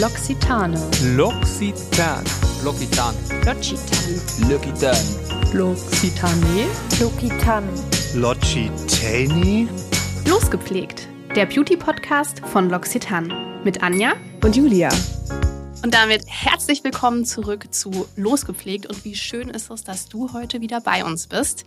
[0.00, 0.78] L'Occitane.
[1.16, 2.22] L'Occitan.
[2.62, 3.12] L'Occitan.
[3.44, 4.20] L'Occitane.
[4.48, 4.94] L'Occitan.
[5.52, 6.68] L'Occitane.
[7.00, 7.66] L'Occitane.
[8.14, 9.68] L'Occitani?
[10.24, 11.08] Losgepflegt.
[11.34, 13.60] Der Beauty-Podcast von L'Occitane.
[13.64, 14.12] Mit Anja.
[14.44, 14.88] Und Julia.
[15.82, 16.22] Und damit
[16.68, 18.84] herzlich willkommen zurück zu Losgepflegt.
[18.84, 21.64] Und wie schön ist es, dass du heute wieder bei uns bist.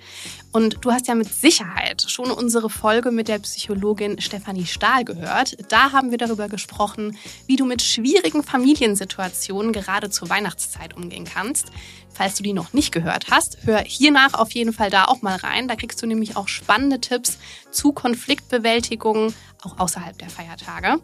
[0.51, 5.57] Und du hast ja mit Sicherheit schon unsere Folge mit der Psychologin Stefanie Stahl gehört.
[5.71, 7.17] Da haben wir darüber gesprochen,
[7.47, 11.71] wie du mit schwierigen Familiensituationen gerade zur Weihnachtszeit umgehen kannst.
[12.13, 15.37] Falls du die noch nicht gehört hast, hör hiernach auf jeden Fall da auch mal
[15.37, 15.67] rein.
[15.67, 17.39] Da kriegst du nämlich auch spannende Tipps
[17.71, 19.33] zu Konfliktbewältigung,
[19.63, 20.99] auch außerhalb der Feiertage.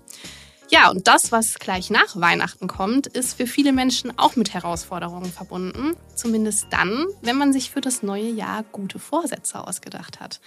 [0.70, 5.32] Ja, und das, was gleich nach Weihnachten kommt, ist für viele Menschen auch mit Herausforderungen
[5.32, 5.96] verbunden.
[6.14, 10.42] Zumindest dann, wenn man sich für das neue Jahr gute Vorsätze ausgedacht hat.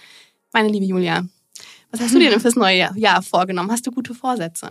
[0.53, 1.23] Meine liebe Julia,
[1.89, 3.71] was hast du dir denn fürs neue Jahr vorgenommen?
[3.71, 4.69] Hast du gute Vorsätze?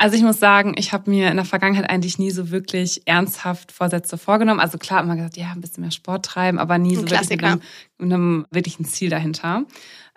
[0.00, 3.72] Also ich muss sagen, ich habe mir in der Vergangenheit eigentlich nie so wirklich ernsthaft
[3.72, 4.60] Vorsätze vorgenommen.
[4.60, 7.40] Also klar, immer gesagt, ja, ein bisschen mehr Sport treiben, aber nie so wirklich mit
[7.40, 7.46] Klassiker.
[7.46, 7.62] einem,
[7.98, 9.64] mit einem wirklichen Ziel dahinter.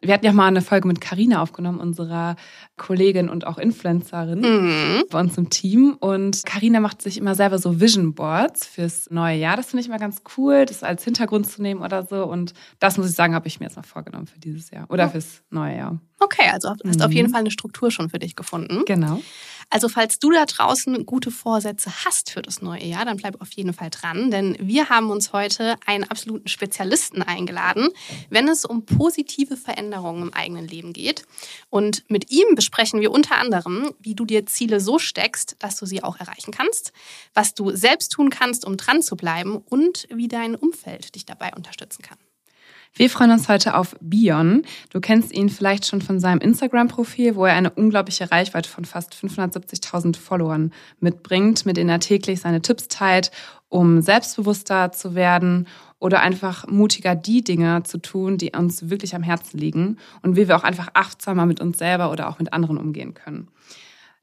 [0.03, 2.35] Wir hatten ja mal eine Folge mit Karina aufgenommen, unserer
[2.75, 5.03] Kollegin und auch Influencerin Mhm.
[5.11, 5.95] bei uns im Team.
[5.99, 9.57] Und Karina macht sich immer selber so Vision Boards fürs neue Jahr.
[9.57, 12.25] Das finde ich immer ganz cool, das als Hintergrund zu nehmen oder so.
[12.25, 15.07] Und das muss ich sagen, habe ich mir jetzt mal vorgenommen für dieses Jahr oder
[15.09, 15.99] fürs neue Jahr.
[16.19, 17.15] Okay, also hast auf Mhm.
[17.15, 18.83] jeden Fall eine Struktur schon für dich gefunden.
[18.87, 19.21] Genau.
[19.71, 23.53] Also falls du da draußen gute Vorsätze hast für das neue Jahr, dann bleib auf
[23.53, 27.87] jeden Fall dran, denn wir haben uns heute einen absoluten Spezialisten eingeladen,
[28.29, 31.23] wenn es um positive Veränderungen im eigenen Leben geht.
[31.69, 35.85] Und mit ihm besprechen wir unter anderem, wie du dir Ziele so steckst, dass du
[35.85, 36.91] sie auch erreichen kannst,
[37.33, 41.53] was du selbst tun kannst, um dran zu bleiben und wie dein Umfeld dich dabei
[41.55, 42.17] unterstützen kann.
[42.93, 44.63] Wir freuen uns heute auf Bion.
[44.89, 49.13] Du kennst ihn vielleicht schon von seinem Instagram-Profil, wo er eine unglaubliche Reichweite von fast
[49.13, 53.31] 570.000 Followern mitbringt, mit denen er täglich seine Tipps teilt,
[53.69, 55.67] um selbstbewusster zu werden
[55.99, 60.49] oder einfach mutiger die Dinge zu tun, die uns wirklich am Herzen liegen und wie
[60.49, 63.47] wir auch einfach achtsamer mit uns selber oder auch mit anderen umgehen können.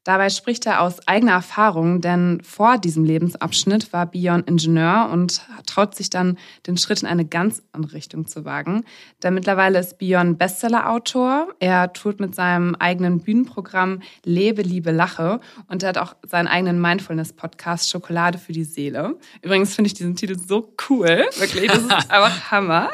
[0.08, 5.94] Dabei spricht er aus eigener Erfahrung, denn vor diesem Lebensabschnitt war Bion Ingenieur und traut
[5.94, 8.86] sich dann, den Schritt in eine ganz andere Richtung zu wagen.
[9.22, 11.48] Denn mittlerweile ist Bion Bestseller-Autor.
[11.60, 16.80] Er tourt mit seinem eigenen Bühnenprogramm Lebe, Liebe, Lache und er hat auch seinen eigenen
[16.80, 19.18] Mindfulness-Podcast Schokolade für die Seele.
[19.42, 21.26] Übrigens finde ich diesen Titel so cool.
[21.36, 22.88] Wirklich, das ist einfach Hammer.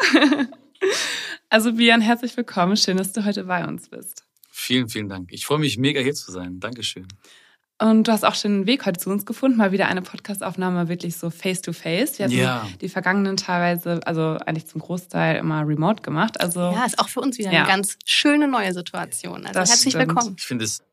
[1.49, 2.77] Also Bion, herzlich willkommen.
[2.77, 4.24] Schön, dass du heute bei uns bist.
[4.57, 5.33] Vielen, vielen Dank.
[5.33, 6.61] Ich freue mich mega hier zu sein.
[6.61, 7.09] Dankeschön.
[7.81, 10.89] Und du hast auch schon den Weg heute zu uns gefunden, mal wieder eine Podcastaufnahme
[10.89, 12.19] wirklich so face to face.
[12.21, 12.69] Wir hatten Ja.
[12.81, 16.41] die vergangenen teilweise, also eigentlich zum Großteil immer remote gemacht.
[16.41, 17.61] Also Ja, ist auch für uns wieder Ja.
[17.65, 19.45] eine ganz schöne neue Situation.
[19.45, 20.09] Also Das herzlich stimmt.
[20.11, 20.37] willkommen.
[20.39, 20.85] Ich finde, es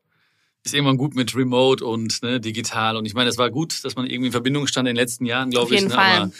[0.64, 2.96] ist irgendwann gut mit Remote und ne, digital.
[2.96, 5.24] Und ich meine, es war gut, dass man irgendwie in Verbindung stand in den letzten
[5.24, 5.80] Jahren, glaube ich.
[5.80, 5.94] jeden Ne?
[5.94, 6.16] Fall.
[6.22, 6.32] Aber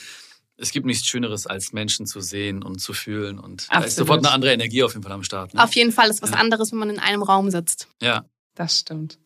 [0.62, 3.38] es gibt nichts Schöneres, als Menschen zu sehen und zu fühlen.
[3.38, 3.92] Und da ist Absolut.
[4.08, 5.52] sofort eine andere Energie auf jeden Fall am Start.
[5.54, 5.62] Ne?
[5.62, 6.36] Auf jeden Fall ist was Ja.
[6.36, 7.88] anderes, wenn man in einem Raum sitzt.
[8.00, 8.24] Ja.
[8.54, 9.18] das stimmt.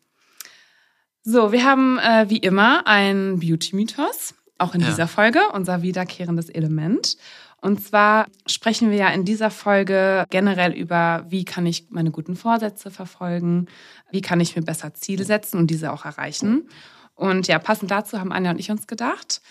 [1.23, 4.87] So, wir haben äh, wie immer einen Beauty-Mythos, auch in Ja.
[4.87, 7.17] dieser Folge, unser wiederkehrendes Element.
[7.59, 12.35] Und zwar sprechen wir ja in dieser Folge generell über, wie kann ich meine guten
[12.37, 13.67] Vorsätze verfolgen,
[14.11, 16.69] wie kann ich mir besser Ziele setzen und diese auch erreichen.
[17.15, 19.41] Und ja, passend dazu haben Anja und ich uns gedacht.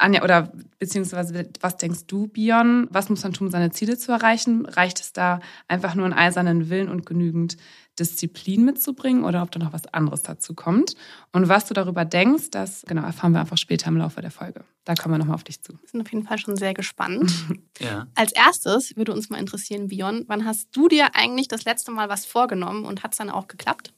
[0.00, 2.88] Anja, oder beziehungsweise, was denkst du, Bion?
[2.90, 4.64] Was muss man tun, um seine Ziele zu erreichen?
[4.64, 7.56] Reicht es da einfach nur einen eisernen Willen und genügend
[7.98, 10.94] Disziplin mitzubringen oder ob da noch was anderes dazu kommt?
[11.32, 14.64] Und was du darüber denkst, das genau erfahren wir einfach später im Laufe der Folge.
[14.84, 15.74] Da kommen wir nochmal auf dich zu.
[15.74, 17.32] Wir sind auf jeden Fall schon sehr gespannt.
[17.80, 18.06] Ja.
[18.14, 22.10] Als erstes würde uns mal interessieren, Bion, wann hast du dir eigentlich das letzte Mal
[22.10, 23.94] was vorgenommen und hat es dann auch geklappt?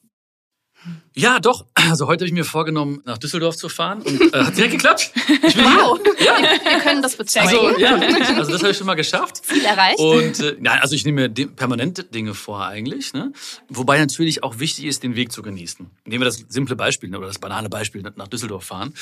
[1.14, 1.66] Ja, doch.
[1.74, 5.12] Also heute habe ich mir vorgenommen, nach Düsseldorf zu fahren und äh, hat direkt geklappt.
[5.46, 6.38] Ich bin Wow, Ja.
[6.40, 7.48] wir können das bezeugen.
[7.48, 7.94] Also, ja,
[8.36, 9.44] also das habe ich schon mal geschafft.
[9.44, 9.98] Ziel erreicht.
[9.98, 13.12] Und äh, ja, also ich nehme mir permanente Dinge vor eigentlich.
[13.12, 13.32] Ne?
[13.68, 15.90] Wobei natürlich auch wichtig ist, den Weg zu genießen.
[16.04, 18.94] Nehmen wir das simple Beispiel ne, oder das banale Beispiel nach Düsseldorf fahren.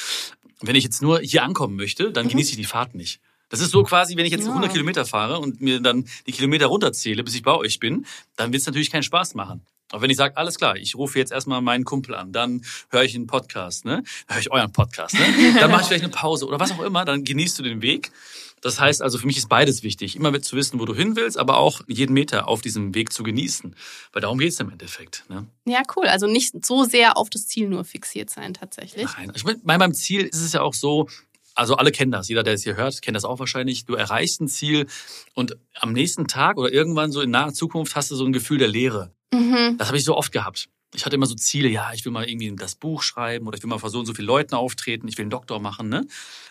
[0.60, 3.20] Wenn ich jetzt nur hier ankommen möchte, dann genieße ich die Fahrt nicht.
[3.48, 4.50] Das ist so quasi, wenn ich jetzt Ja.
[4.50, 8.06] 100 Kilometer fahre und mir dann die Kilometer runterzähle, bis ich bei euch bin,
[8.36, 9.62] dann wird es natürlich keinen Spaß machen.
[9.90, 13.02] Aber wenn ich sage, alles klar, ich rufe jetzt erstmal meinen Kumpel an, dann höre
[13.02, 14.02] ich einen Podcast, ne?
[14.26, 15.54] Dann höre ich euren Podcast, ne?
[15.58, 18.12] Dann mache ich vielleicht eine Pause oder was auch immer, dann genießt du den Weg.
[18.60, 20.16] Das heißt also, für mich ist beides wichtig.
[20.16, 23.22] Immer zu wissen, wo du hin willst, aber auch jeden Meter auf diesem Weg zu
[23.22, 23.74] genießen.
[24.12, 25.24] Weil darum geht's im Endeffekt.
[25.28, 25.46] Ne?
[25.64, 26.06] Ja, cool.
[26.06, 29.06] Also nicht so sehr auf das Ziel nur fixiert sein tatsächlich.
[29.16, 31.08] Nein, ich meine, bei meinem Ziel ist es ja auch so,
[31.54, 33.84] also alle kennen das, jeder, der es hier hört, kennt das auch wahrscheinlich.
[33.84, 34.86] Du erreichst ein Ziel
[35.34, 38.58] und am nächsten Tag oder irgendwann so in naher Zukunft hast du so ein Gefühl
[38.58, 39.12] der Leere.
[39.32, 39.76] Mhm.
[39.78, 40.68] Das habe ich so oft gehabt.
[40.94, 43.62] Ich hatte immer so Ziele, ja, ich will mal irgendwie das Buch schreiben oder ich
[43.62, 45.88] will mal vor so und so vielen Leuten auftreten, ich will einen Doktor machen.
[45.88, 46.04] Ne?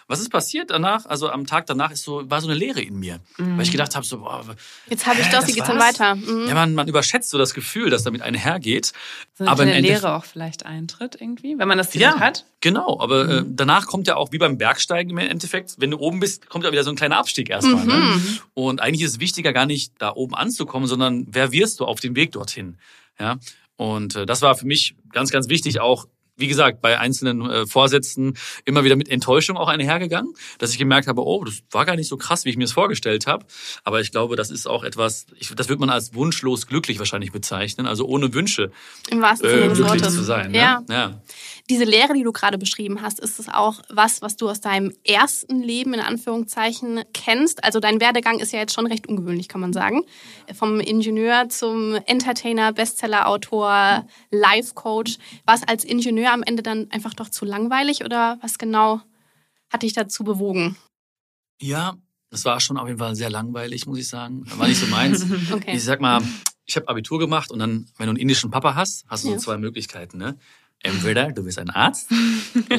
[0.08, 1.06] Was ist passiert danach?
[1.06, 3.20] Also am Tag danach ist so, war so eine Leere in mir.
[3.38, 3.58] Mhm.
[3.58, 4.44] Weil ich gedacht habe, so, boah,
[4.90, 6.16] Jetzt habe ich das, wie geht's dann weiter?
[6.16, 6.48] Mhm.
[6.48, 8.94] ja, man, man überschätzt so das Gefühl, das damit einhergeht.
[9.38, 12.46] So eine Aber Endeffekt- Lehre auch vielleicht eintritt irgendwie, wenn man das Ziel Ja, hat.
[12.62, 12.98] genau.
[13.02, 13.58] Aber äh, Mhm.
[13.58, 16.72] danach kommt ja auch wie beim Bergsteigen im Endeffekt, wenn du oben bist, kommt ja
[16.72, 17.86] wieder so ein kleiner Abstieg erstmal.
[17.86, 17.94] Ne?
[17.94, 18.40] Mhm.
[18.54, 22.00] Und eigentlich ist es wichtiger, gar nicht da oben anzukommen, sondern wer wirst du auf
[22.00, 22.78] dem Weg dorthin?
[23.20, 23.38] Ja.
[23.80, 26.06] Und äh, das war für mich ganz, ganz wichtig, auch
[26.36, 31.08] wie gesagt, bei einzelnen äh, Vorsätzen immer wieder mit Enttäuschung auch einhergegangen, dass ich gemerkt
[31.08, 33.46] habe, oh, das war gar nicht so krass, wie ich mir es vorgestellt habe.
[33.86, 37.32] Aber ich glaube, das ist auch etwas, ich, das wird man als wunschlos glücklich wahrscheinlich
[37.32, 38.72] bezeichnen, also ohne Wünsche
[39.10, 40.16] Im wahrsten Sinne äh, des glücklich Wortes.
[40.16, 40.52] zu sein.
[40.52, 40.58] Ne?
[40.58, 41.22] Ja.
[41.70, 44.92] Diese Lehre, die du gerade beschrieben hast, ist es auch was, was du aus deinem
[45.06, 47.64] ersten Leben in Anführungszeichen kennst?
[47.64, 50.02] Also dein Werdegang ist ja jetzt schon recht ungewöhnlich, kann man sagen.
[50.54, 55.18] Vom Ingenieur zum Entertainer, Bestsellerautor, Life-Coach.
[55.46, 59.02] War es als Ingenieur am Ende dann einfach doch zu langweilig oder was genau
[59.72, 60.76] hat dich dazu bewogen?
[61.62, 61.98] Ja,
[62.32, 64.44] das war schon auf jeden Fall sehr langweilig, muss ich sagen.
[64.58, 65.24] War nicht so meins.
[65.52, 65.76] Okay.
[65.76, 66.22] Ich sag mal,
[66.66, 69.36] ich habe Abitur gemacht und dann, wenn du einen indischen Papa hast, hast du Ja.
[69.36, 70.18] so zwei Möglichkeiten.
[70.18, 70.38] Ne?
[70.82, 72.10] Entweder du bist ein Arzt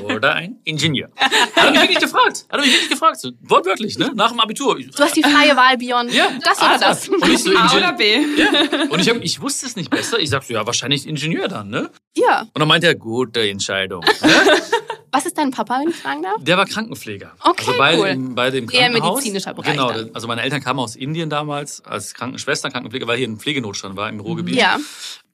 [0.04, 1.10] oder ein Ingenieur.
[1.16, 1.30] Hat
[1.66, 2.46] er mich wirklich gefragt.
[2.48, 3.20] Hat er mich wirklich gefragt.
[3.20, 4.10] So, wortwörtlich, ne?
[4.14, 4.78] Nach dem Abitur.
[4.78, 6.08] Du hast die freie Wahl, Björn.
[6.08, 6.82] Ja, Das oder Arzt.
[6.82, 7.08] das?
[7.10, 8.14] Und ich so, A oder B?
[8.36, 8.48] Ja.
[8.88, 10.18] Und ich, hab, ich wusste es nicht besser.
[10.18, 11.90] Ich sag so, ja, wahrscheinlich Ingenieur dann, ne?
[12.16, 12.42] Ja.
[12.42, 14.02] Und dann meinte er, gute Entscheidung.
[14.02, 14.60] Ne?
[15.12, 16.36] Was ist dein Papa, wenn ich fragen darf?
[16.42, 17.32] Der war Krankenpfleger.
[17.40, 18.06] Okay, also beide, cool.
[18.08, 19.16] im, beide im Eher Krankenhaus.
[19.16, 19.92] medizinischer Bereich Genau.
[19.92, 20.10] dann.
[20.14, 24.08] Also meine Eltern kamen aus Indien damals als Krankenschwester, Krankenpfleger, weil hier ein Pflegenotstand war
[24.08, 24.54] im Ruhrgebiet.
[24.54, 24.78] Ja.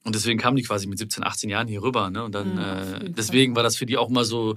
[0.07, 2.09] Und deswegen kamen die quasi mit 17, 18 Jahren hier rüber.
[2.09, 2.23] Ne?
[2.23, 4.55] Und dann, Ja, äh, deswegen war das für die auch immer so,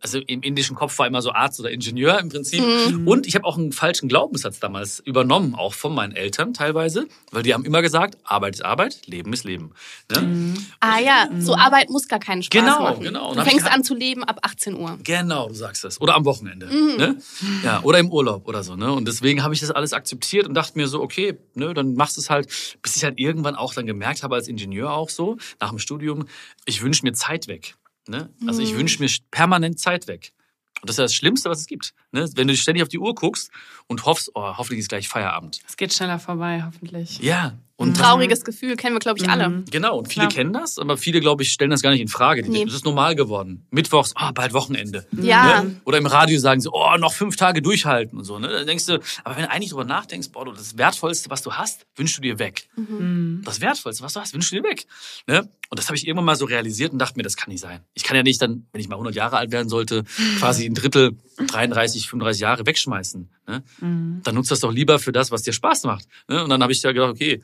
[0.00, 2.62] also im indischen Kopf war immer so Arzt oder Ingenieur im Prinzip.
[2.62, 3.06] Mhm.
[3.06, 7.42] Und ich habe auch einen falschen Glaubenssatz damals übernommen, auch von meinen Eltern teilweise, weil
[7.42, 9.72] die haben immer gesagt, Arbeit ist Arbeit, Leben ist Leben.
[10.10, 10.54] Ne?
[10.80, 13.02] Ah ja, so Arbeit muss gar keinen Spaß Genau, machen.
[13.02, 13.30] genau.
[13.30, 14.98] Und Du fängst an zu leben ab 18 Uhr.
[15.02, 16.00] Genau, du sagst es.
[16.00, 16.66] Oder am Wochenende.
[16.66, 16.96] Mhm.
[16.96, 17.16] Ne?
[17.62, 18.76] Ja, oder im Urlaub oder so.
[18.76, 18.92] Ne?
[18.92, 22.16] Und deswegen habe ich das alles akzeptiert und dachte mir so, okay, ne, dann machst
[22.16, 22.48] du es halt,
[22.82, 26.26] bis ich halt irgendwann auch dann gemerkt habe, als Ingenieur auch so, nach dem Studium,
[26.64, 27.74] ich wünsche mir Zeit weg.
[28.08, 28.30] Ne?
[28.46, 28.66] Also Mhm.
[28.68, 30.32] ich wünsche mir permanent Zeit weg.
[30.80, 31.94] Und das ist das Schlimmste, was es gibt.
[32.12, 32.28] Ne?
[32.34, 33.50] Wenn du ständig auf die Uhr guckst
[33.86, 35.60] und hoffst, oh, hoffentlich ist gleich Feierabend.
[35.66, 37.18] Es geht schneller vorbei, hoffentlich.
[37.20, 37.56] Ja.
[37.76, 39.48] Und das, Trauriges Gefühl kennen wir, glaube ich, alle.
[39.48, 39.64] Mhm.
[39.68, 40.32] genau, und viele Klar.
[40.36, 42.42] kennen das, aber viele, glaube ich, stellen das gar nicht in Frage.
[42.42, 42.64] Die- Nee.
[42.64, 43.66] Das ist normal geworden.
[43.72, 45.04] Mittwochs, ah, bald Wochenende.
[45.20, 45.62] Ja.
[45.64, 45.80] Ne?
[45.84, 48.38] Oder im Radio sagen sie, oh, noch fünf Tage durchhalten und so.
[48.38, 48.46] Ne?
[48.48, 51.84] Dann denkst du, aber wenn du eigentlich drüber nachdenkst, boah, das Wertvollste, was du hast,
[51.96, 52.68] wünschst du dir weg.
[52.76, 53.42] Mhm.
[53.44, 54.86] Das Wertvollste, was du hast, wünschst du dir weg.
[55.26, 55.48] Ne?
[55.68, 57.80] Und das habe ich irgendwann mal so realisiert und dachte mir, das kann nicht sein.
[57.94, 60.04] Ich kann ja nicht dann, wenn ich mal 100 Jahre alt werden sollte,
[60.38, 61.18] quasi ein Drittel,
[61.48, 63.28] 33, 35 Jahre wegschmeißen.
[63.48, 63.64] Ne?
[63.80, 64.20] Mhm.
[64.22, 66.06] Dann nutzt das doch lieber für das, was dir Spaß macht.
[66.28, 66.44] Ne?
[66.44, 67.42] Und dann habe ich da gedacht, okay,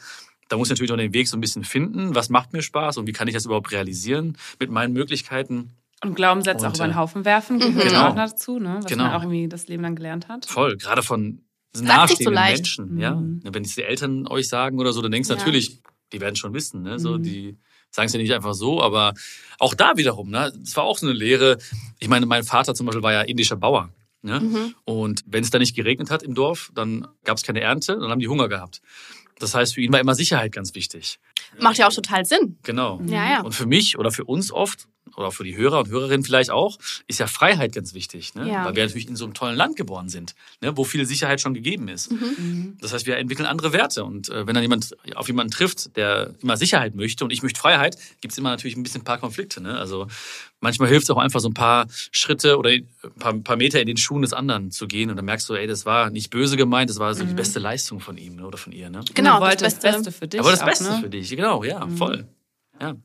[0.50, 2.14] da muss ich natürlich noch den Weg so ein bisschen finden.
[2.14, 5.70] Was macht mir Spaß und wie kann ich das überhaupt realisieren mit meinen Möglichkeiten?
[6.04, 8.08] Und Glaubenssätze auch über den äh, Haufen werfen, gehört Genau.
[8.08, 8.76] auch dazu, ne?
[8.78, 9.04] was Genau.
[9.04, 10.46] man auch irgendwie das Leben lang gelernt hat.
[10.46, 11.40] Voll, gerade von
[11.74, 12.56] so nahestehenden leicht.
[12.58, 12.98] Menschen.
[12.98, 13.14] Ja?
[13.14, 13.42] Mhm.
[13.44, 15.38] Wenn es die Eltern euch sagen oder so, dann denkst du Ja.
[15.38, 15.80] natürlich,
[16.12, 16.82] die werden schon wissen.
[16.82, 16.98] Ne?
[16.98, 17.22] So, Mhm.
[17.22, 17.56] Die
[17.90, 19.14] sagen es ja nicht einfach so, aber
[19.58, 20.52] auch da wiederum, ne?
[20.58, 21.58] das war auch so eine Lehre.
[21.98, 23.90] Ich meine, mein Vater zum Beispiel war ja indischer Bauer.
[24.22, 24.40] Ne?
[24.40, 24.74] Mhm.
[24.84, 28.10] Und wenn es da nicht geregnet hat im Dorf, dann gab es keine Ernte, dann
[28.10, 28.80] haben die Hunger gehabt.
[29.40, 31.18] Das heißt, für ihn war immer Sicherheit ganz wichtig.
[31.58, 32.58] Macht ja auch total Sinn.
[32.62, 33.00] Genau.
[33.06, 33.40] Ja, ja.
[33.42, 34.86] Und für mich oder für uns oft,
[35.16, 38.34] oder für die Hörer und Hörerinnen vielleicht auch, ist ja Freiheit ganz wichtig.
[38.34, 38.48] Ne?
[38.50, 38.64] Ja.
[38.64, 40.76] Weil wir natürlich in so einem tollen Land geboren sind, ne?
[40.76, 42.12] wo viel Sicherheit schon gegeben ist.
[42.12, 42.76] Mhm.
[42.80, 44.04] Das heißt, wir entwickeln andere Werte.
[44.04, 47.60] Und äh, wenn dann jemand auf jemanden trifft, der immer Sicherheit möchte und ich möchte
[47.60, 49.60] Freiheit, gibt es immer natürlich ein bisschen ein paar Konflikte.
[49.60, 49.76] Ne?
[49.76, 50.06] Also
[50.60, 52.86] manchmal hilft es auch einfach so ein paar Schritte oder ein
[53.18, 55.10] paar, paar Meter in den Schuhen des anderen zu gehen.
[55.10, 57.58] Und dann merkst du, ey, das war nicht böse gemeint, das war so die beste
[57.58, 58.46] Leistung von ihm ne?
[58.46, 58.90] oder von ihr.
[58.90, 59.00] Ne?
[59.14, 60.12] Genau, wollte das Beste.
[60.12, 60.40] Für dich.
[60.40, 61.00] Aber das auch, Beste ne?
[61.02, 62.28] für dich, genau, ja, voll.
[62.80, 62.96] Ja.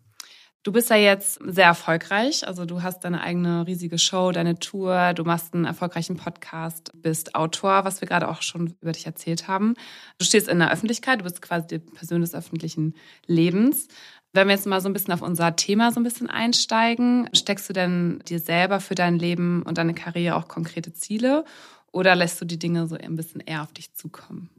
[0.64, 2.48] Du bist ja jetzt sehr erfolgreich.
[2.48, 7.36] Also du hast deine eigene riesige Show, deine Tour, du machst einen erfolgreichen Podcast, bist
[7.36, 9.76] Autor, was wir gerade auch schon über dich erzählt haben.
[10.18, 12.96] Du stehst in der Öffentlichkeit, du bist quasi die Person des öffentlichen
[13.28, 13.88] Lebens.
[14.34, 17.70] Wenn wir jetzt mal so ein bisschen auf unser Thema so ein bisschen einsteigen, steckst
[17.70, 21.46] du denn dir selber für dein Leben und deine Karriere auch konkrete Ziele
[21.92, 24.50] oder lässt du die Dinge so ein bisschen eher auf dich zukommen?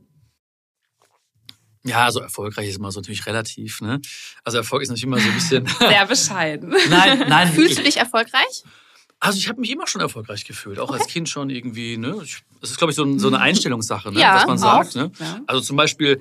[1.87, 3.81] Ja, also erfolgreich ist immer so natürlich relativ.
[3.81, 4.01] Ne?
[4.45, 5.67] Also Erfolg ist natürlich immer so ein bisschen.
[5.79, 6.75] Sehr bescheiden.
[6.91, 7.53] nein, nein.
[7.53, 8.63] Fühlst du dich erfolgreich?
[9.21, 11.97] Also ich habe mich immer schon erfolgreich gefühlt, auch als Kind schon irgendwie.
[11.97, 12.17] Ne?
[12.61, 14.21] Das ist, glaube ich, so, ein, so eine Einstellungssache, ne?
[14.21, 14.95] Ja, was man sagt.
[14.95, 15.11] Ne?
[15.19, 15.41] Ja.
[15.47, 16.21] Also zum Beispiel,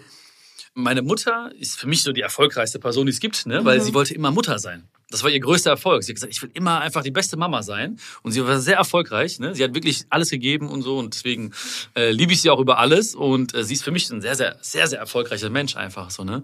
[0.74, 3.66] meine Mutter ist für mich so die erfolgreichste Person, die es gibt, ne?
[3.66, 3.84] weil Mhm.
[3.84, 4.88] sie wollte immer Mutter sein.
[5.12, 6.04] Das war ihr größter Erfolg.
[6.04, 8.00] Sie hat gesagt, ich will immer einfach die beste Mama sein.
[8.24, 9.40] Und sie war sehr erfolgreich.
[9.40, 9.54] Ne?
[9.54, 10.98] Sie hat wirklich alles gegeben und so.
[10.98, 11.52] Und deswegen
[11.96, 13.14] äh, liebe ich sie auch über alles.
[13.14, 16.24] Und äh, sie ist für mich ein sehr, sehr, sehr, sehr erfolgreicher Mensch einfach so.
[16.24, 16.42] Ne?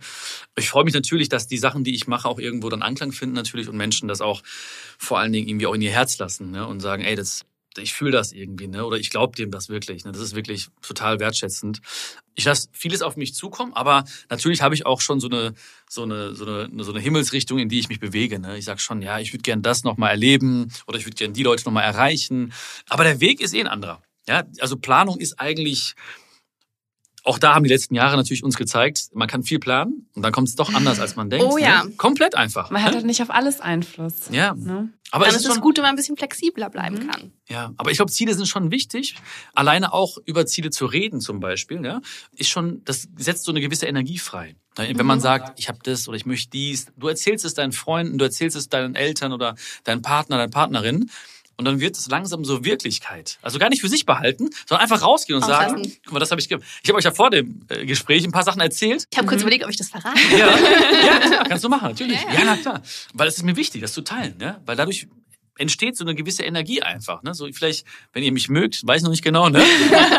[0.56, 3.36] Ich freue mich natürlich, dass die Sachen, die ich mache, auch irgendwo dann Anklang finden
[3.36, 4.42] natürlich und Menschen das auch
[4.98, 6.68] vor allen Dingen irgendwie auch in ihr Herz lassen ne?
[6.68, 7.46] und sagen, ey, das
[7.78, 8.86] ich fühle das irgendwie, ne?
[8.86, 10.04] Oder ich glaube dem das wirklich.
[10.04, 10.12] Ne?
[10.12, 11.82] Das ist wirklich total wertschätzend.
[12.36, 15.54] Ich lasse vieles auf mich zukommen, aber natürlich habe ich auch schon so eine,
[15.90, 18.40] so eine, so eine, so eine Himmelsrichtung, in die ich mich bewege.
[18.40, 18.58] Ne?
[18.58, 21.44] Ich sage schon, ja, ich würde gern das nochmal erleben oder ich würde gern die
[21.44, 22.54] Leute nochmal erreichen.
[22.90, 24.02] Aber der Weg ist eh ein anderer.
[24.28, 25.96] Ja, also Planung ist eigentlich
[27.24, 30.32] auch da haben die letzten Jahre natürlich uns gezeigt, man kann viel planen und dann
[30.32, 31.46] kommt es doch anders, als man denkt.
[31.46, 31.84] Oh ja.
[31.84, 31.92] Ne?
[31.92, 32.72] Komplett einfach.
[32.72, 32.98] Man hat ne?
[32.98, 34.30] halt nicht auf alles Einfluss.
[34.32, 34.56] Ja.
[34.56, 34.92] Ne?
[35.12, 37.34] Aber Dann es ist schon, gut, wenn man ein bisschen flexibler bleiben kann.
[37.50, 39.16] ja, aber ich glaube, Ziele sind schon wichtig.
[39.54, 42.02] Alleine auch über Ziele zu reden zum Beispiel, ja,
[42.36, 44.56] ist schon, das setzt so eine gewisse Energie frei.
[44.78, 48.18] Wenn man sagt, ich habe das oder ich möchte dies, du erzählst es deinen Freunden,
[48.18, 51.10] du erzählst es deinen Eltern oder deinem Partner, deiner Partnerin.
[51.62, 53.38] Und dann wird es langsam so Wirklichkeit.
[53.44, 56.42] Also gar nicht für sich behalten, sondern einfach rausgehen und sagen, guck mal, das habe
[56.42, 59.06] ich, ge ich habe euch ja vor dem äh, Gespräch ein paar Sachen erzählt.
[59.12, 60.20] Ich habe kurz überlegt, ob ich das verrate.
[60.32, 60.58] Ja,
[61.06, 62.20] ja klar, kannst du machen, natürlich.
[62.20, 62.82] Ja, na klar.
[63.14, 64.60] Weil es ist mir wichtig, das zu teilen, ja?
[64.66, 65.06] Weil dadurch
[65.62, 67.24] entsteht so eine gewisse Energie einfach.
[67.24, 67.34] Ne?
[67.34, 69.64] So vielleicht, wenn ihr mich mögt, weiß ich noch nicht genau, ne?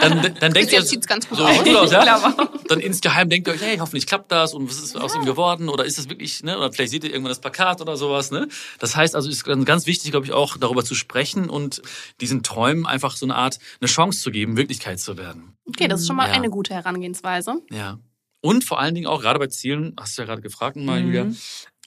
[0.00, 1.58] Dann, dann denkt ihr, jetzt sieht's ganz gut so, aus.
[1.66, 2.49] aus, ja?
[2.68, 5.68] Dann insgeheim denkt ihr euch, hey, hoffentlich klappt das und was ist aus ihm geworden
[5.68, 6.56] oder ist es wirklich, ne?
[6.56, 8.49] Oder vielleicht seht ihr irgendwann das Plakat oder sowas, ne?
[8.78, 11.82] Das heißt also, es ist ganz wichtig, glaube ich, auch darüber zu sprechen und
[12.20, 15.56] diesen Träumen einfach so eine Art, eine Chance zu geben, Wirklichkeit zu werden.
[15.66, 16.34] Okay, das ist schon mal Ja.
[16.34, 17.56] eine gute Herangehensweise.
[17.70, 17.99] Ja.
[18.40, 21.06] Und vor allen Dingen auch gerade bei Zielen, hast du ja gerade gefragt, mal, Mhm.
[21.06, 21.26] Julia,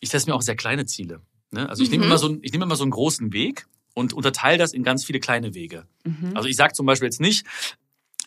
[0.02, 1.22] ich setze mir auch sehr kleine Ziele.
[1.56, 1.68] Ne?
[1.70, 4.58] Also ich nehme immer so, einen- ich nehme immer so einen großen Weg und unterteile
[4.58, 5.88] das in ganz viele kleine Wege.
[6.04, 6.32] Mhm.
[6.36, 7.46] Also ich sage zum Beispiel jetzt nicht,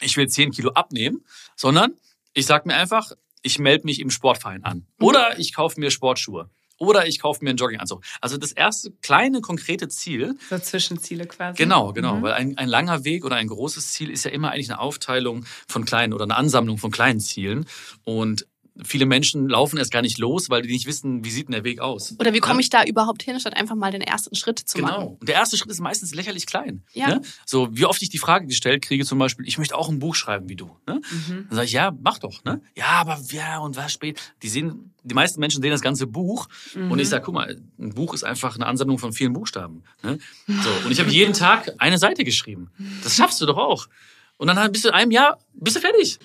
[0.01, 1.25] ich will 10 Kilo abnehmen,
[1.57, 1.93] sondern
[2.35, 4.87] ich sage mir einfach, ich melde mich im Sportverein an.
[5.01, 6.51] Oder ich kaufe mir Sportschuhe.
[6.81, 8.03] Oder ich kaufe mir einen Jogginganzug.
[8.21, 11.57] Also das erste kleine konkrete Ziel, So Zwischenziele quasi.
[11.57, 12.17] Genau, genau.
[12.17, 12.23] Mhm.
[12.23, 15.45] Weil ein, ein langer Weg oder ein großes Ziel ist ja immer eigentlich eine Aufteilung
[15.67, 17.67] von kleinen oder eine Ansammlung von kleinen Zielen.
[18.05, 18.47] Und
[18.85, 21.65] viele Menschen laufen erst gar nicht los, weil die nicht wissen, wie sieht denn der
[21.65, 22.15] Weg aus.
[22.19, 24.89] Oder wie komme ich da überhaupt hin, statt einfach mal den ersten Schritt zu Genau.
[24.89, 25.17] machen?
[25.21, 26.83] Und der erste Schritt ist meistens lächerlich klein.
[26.93, 27.09] Ja.
[27.09, 27.23] Ne?
[27.45, 30.15] So, wie oft ich die Frage gestellt kriege, zum Beispiel, ich möchte auch ein Buch
[30.15, 30.71] schreiben wie du.
[30.87, 31.01] Ne?
[31.11, 31.47] Mhm.
[31.49, 32.45] Dann sage ich, ja, mach doch.
[32.45, 32.61] Ne?
[32.77, 34.21] Ja, aber ja, und was spät?
[34.43, 36.91] Die sehen, die meisten Menschen sehen das ganze Buch Mhm.
[36.93, 39.83] und ich sage, guck mal, ein Buch ist einfach eine Ansammlung von vielen Buchstaben.
[40.03, 40.19] Ne?
[40.47, 42.71] So, und ich habe jeden Tag eine Seite geschrieben.
[43.03, 43.89] Das schaffst du doch auch.
[44.39, 46.19] Und dann bist du in einem Jahr, bist du fertig.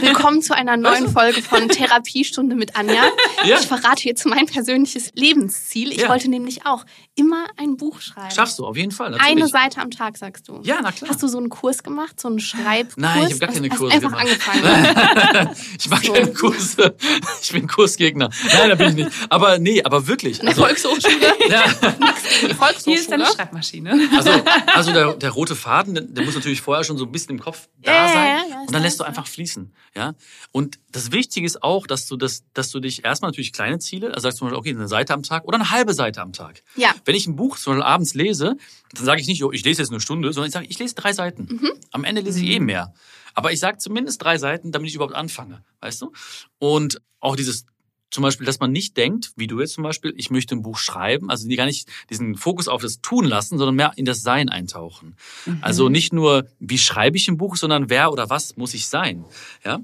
[0.00, 3.02] Willkommen zu einer neuen Folge von Therapiestunde mit Anja.
[3.44, 3.58] Ja.
[3.60, 5.92] Ich verrate jetzt mein persönliches Lebensziel.
[5.92, 6.08] Ich Ja.
[6.08, 6.86] wollte nämlich auch
[7.20, 8.30] immer ein Buch schreiben.
[8.34, 9.10] Schaffst du, auf jeden Fall.
[9.10, 9.30] Natürlich.
[9.32, 10.60] Eine Seite am Tag, sagst du.
[10.62, 11.10] Ja, na klar.
[11.10, 12.96] Hast du so einen Kurs gemacht, so einen Schreibkurs?
[12.96, 14.56] Nein, ich habe gar Hast- keine hast Kurse einfach gemacht.
[14.56, 15.56] angefangen.
[15.78, 16.12] ich mache So.
[16.12, 16.96] keine Kurse.
[17.42, 18.30] Ich bin Kursgegner.
[18.52, 19.10] Nein, da bin ich nicht.
[19.28, 20.40] Aber nee, aber wirklich.
[20.40, 21.14] In der Volkshochschule.
[21.48, 22.96] ja, Die Hier Volkshochschule.
[22.96, 24.08] ist deine Schreibmaschine.
[24.16, 24.30] also,
[24.74, 27.68] also der, der rote Faden, der, muss natürlich vorher schon so ein bisschen im Kopf
[27.82, 28.26] da Ja, ja, sein.
[28.26, 29.72] ja, ja, und dann da, lässt du einfach fließen.
[29.94, 30.14] Ja.
[30.52, 34.08] Und das Wichtige ist auch, dass du das, dass du dich erstmal natürlich kleine Ziele,
[34.08, 36.62] also sagst du Beispiel, okay, eine Seite am Tag oder eine halbe Seite am Tag.
[36.76, 36.94] Ja.
[37.10, 38.56] Wenn ich ein Buch zum Beispiel abends lese,
[38.94, 40.94] dann sage ich nicht, oh, ich lese jetzt eine Stunde, sondern ich sage, ich lese
[40.94, 41.48] drei Seiten.
[41.50, 41.72] Mhm.
[41.90, 42.94] Am Ende lese ich eh mehr.
[43.34, 46.12] Aber ich sage zumindest drei Seiten, damit ich überhaupt anfange, weißt du?
[46.60, 47.66] Und auch dieses
[48.12, 50.78] zum Beispiel, dass man nicht denkt, wie du jetzt zum Beispiel, ich möchte ein Buch
[50.78, 54.22] schreiben, also die gar nicht diesen Fokus auf das Tun lassen, sondern mehr in das
[54.22, 55.16] Sein eintauchen.
[55.62, 59.24] Also nicht nur, wie schreibe ich ein Buch, sondern wer oder was muss ich sein,
[59.64, 59.80] ja?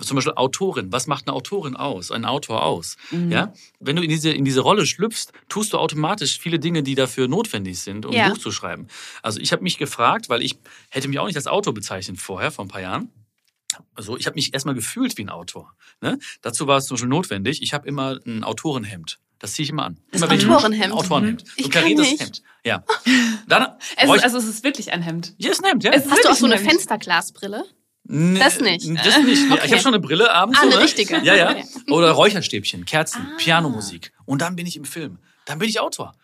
[0.00, 0.92] Zum Beispiel Autorin.
[0.92, 2.96] Was macht eine Autorin aus, ein Autor aus?
[3.10, 6.94] Ja, wenn du in diese in diese Rolle schlüpfst, tust du automatisch viele Dinge, die
[6.94, 8.24] dafür notwendig sind, um Ja.
[8.26, 8.86] ein Buch zu schreiben.
[9.22, 10.58] Also ich habe mich gefragt, weil ich
[10.90, 13.10] hätte mich auch nicht als Autor bezeichnet vorher, vor ein paar Jahren.
[13.94, 15.72] Also ich habe mich erstmal gefühlt wie ein Autor.
[16.00, 16.18] Ne?
[16.42, 17.62] Dazu war es zum Beispiel notwendig.
[17.62, 19.18] Ich habe immer ein Autorenhemd.
[19.40, 20.00] Das ziehe ich immer an.
[20.10, 20.84] Das immer ich- Autorenhemd?
[20.86, 21.44] Ein Autorenhemd.
[21.56, 22.20] Ich So kenn kariertes nicht.
[22.22, 22.42] Hemd.
[22.64, 22.84] Ja.
[23.46, 25.34] Dann Es ist, ich- also es ist wirklich ein Hemd.
[25.38, 25.92] ja, ist ein Hemd, ja.
[25.92, 26.58] Es ist Hast du auch so eine.
[26.58, 27.64] Fensterglasbrille?
[28.10, 28.88] Nee, Das nicht.
[29.04, 29.48] Das nicht.
[29.48, 29.66] Nee, Okay.
[29.66, 30.58] Ich habe schon eine Brille abends.
[30.58, 30.80] Ah, eine ne?
[30.80, 31.18] richtige.
[31.18, 31.54] Ja, ja.
[31.90, 33.36] Oder Räucherstäbchen, Kerzen, Ah.
[33.38, 34.12] Pianomusik.
[34.24, 35.18] Und dann bin ich im Film.
[35.44, 36.14] Dann bin ich Autor.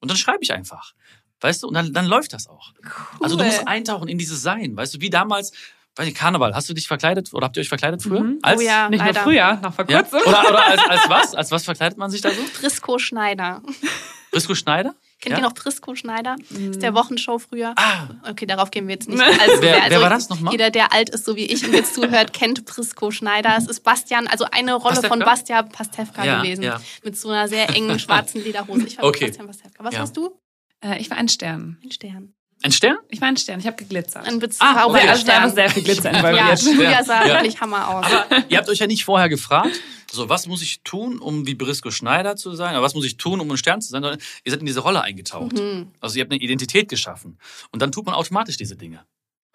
[0.00, 0.94] Und dann schreibe ich einfach.
[1.40, 1.68] Weißt du?
[1.68, 2.72] Und dann, dann läuft das auch.
[3.20, 3.50] Also du Cool.
[3.50, 4.74] musst eintauchen in dieses Sein.
[4.76, 5.52] Weißt du, wie damals,
[5.96, 6.54] weiß nicht, Karneval.
[6.54, 8.20] Hast du dich verkleidet oder habt ihr euch verkleidet früher?
[8.22, 8.38] Mhm.
[8.40, 8.88] Als, Oh ja.
[8.88, 9.12] Nicht Leider.
[9.12, 10.02] nur früher, noch vor Ja?
[10.02, 10.20] kurzem.
[10.26, 11.34] Oder, oder als, als was?
[11.34, 12.40] Als was verkleidet man sich da so?
[12.58, 13.62] Prisco Schneider.
[14.30, 14.94] Brisco Schneider?
[15.20, 15.38] Kennt Ja?
[15.38, 16.36] ihr noch Prisco Schneider?
[16.50, 17.72] Das ist der Wochenshow früher.
[17.76, 19.18] Ah, Okay, darauf gehen wir jetzt nicht.
[19.40, 20.52] Also, Wer- also wer war das nochmal?
[20.52, 23.54] Jeder, der alt ist, so wie ich und jetzt zuhört, kennt Prisco Schneider.
[23.56, 25.24] Es ist Bastian, also eine Rolle von Pastewka?
[25.24, 26.62] Bastian Pastewka Ja, gewesen.
[26.62, 26.80] ja.
[27.02, 28.86] Mit so einer sehr engen schwarzen Lederhose.
[28.86, 29.26] Ich war Okay.
[29.28, 29.84] Bastian Pastewka.
[29.84, 30.00] Was Ja.
[30.00, 30.38] warst du?
[30.84, 31.78] Äh, ich war ein Stern.
[31.82, 32.34] Ein Stern.
[32.66, 32.96] Ein Stern?
[33.08, 34.26] Ich war ein Stern, ich habe geglitzert.
[34.26, 35.08] Ein Ah, bezaubernder okay.
[35.08, 36.62] also da war sehr viel Glitzer Ja, involviert.
[36.62, 37.34] Julia sah Ja.
[37.34, 38.04] wirklich Hammer aus.
[38.06, 39.70] Aber ihr habt euch ja nicht vorher gefragt,
[40.10, 43.18] so was muss ich tun, um wie Brisco Schneider zu sein, oder was muss ich
[43.18, 45.52] tun, um ein Stern zu sein, sondern ihr seid in diese Rolle eingetaucht.
[45.52, 45.92] Mhm.
[46.00, 47.38] Also ihr habt eine Identität geschaffen.
[47.70, 49.04] Und dann tut man automatisch diese Dinge.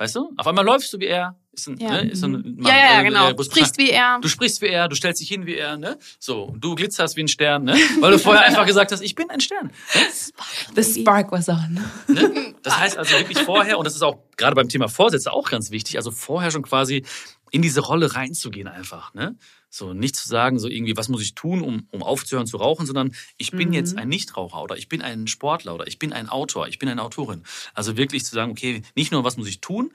[0.02, 0.32] Weißt du?
[0.36, 1.36] Auf einmal läufst du wie er.
[1.52, 1.92] Ist ein, Ja.
[2.02, 2.10] ne?
[2.10, 3.30] ist ein Mann, ja, ja, ja, äh, genau.
[3.30, 4.18] äh, Brisco Sprichst wie er.
[4.20, 6.00] Du sprichst wie er, du stellst dich hin wie er, ne?
[6.18, 7.76] So, und du glitzerst wie ein Stern, ne?
[8.00, 9.72] Weil du vorher einfach gesagt hast, ich bin ein Stern.
[10.76, 11.80] The spark was on.
[12.08, 12.56] Ne?
[12.64, 15.70] Das heißt also wirklich vorher, und das ist auch gerade beim Thema Vorsätze auch ganz
[15.70, 17.06] wichtig, also vorher schon quasi
[17.52, 19.36] in diese Rolle reinzugehen einfach, ne?
[19.74, 22.86] So, nicht zu sagen, so irgendwie, was muss ich tun, um, um aufzuhören zu rauchen,
[22.86, 23.74] sondern ich bin Mhm.
[23.74, 26.90] jetzt ein Nichtraucher oder ich bin ein Sportler oder ich bin ein Autor, ich bin
[26.90, 27.44] eine Autorin.
[27.74, 29.92] Also wirklich zu sagen, okay, nicht nur, was muss ich tun,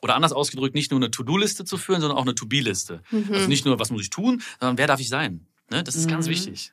[0.00, 3.02] oder anders ausgedrückt, nicht nur eine To-Do-Liste zu führen, sondern auch eine To-Be-Liste.
[3.10, 3.28] Mhm.
[3.34, 5.46] Also nicht nur, was muss ich tun, sondern wer darf ich sein?
[5.70, 5.84] Ne?
[5.84, 6.30] Das ist ganz Mhm.
[6.30, 6.72] wichtig.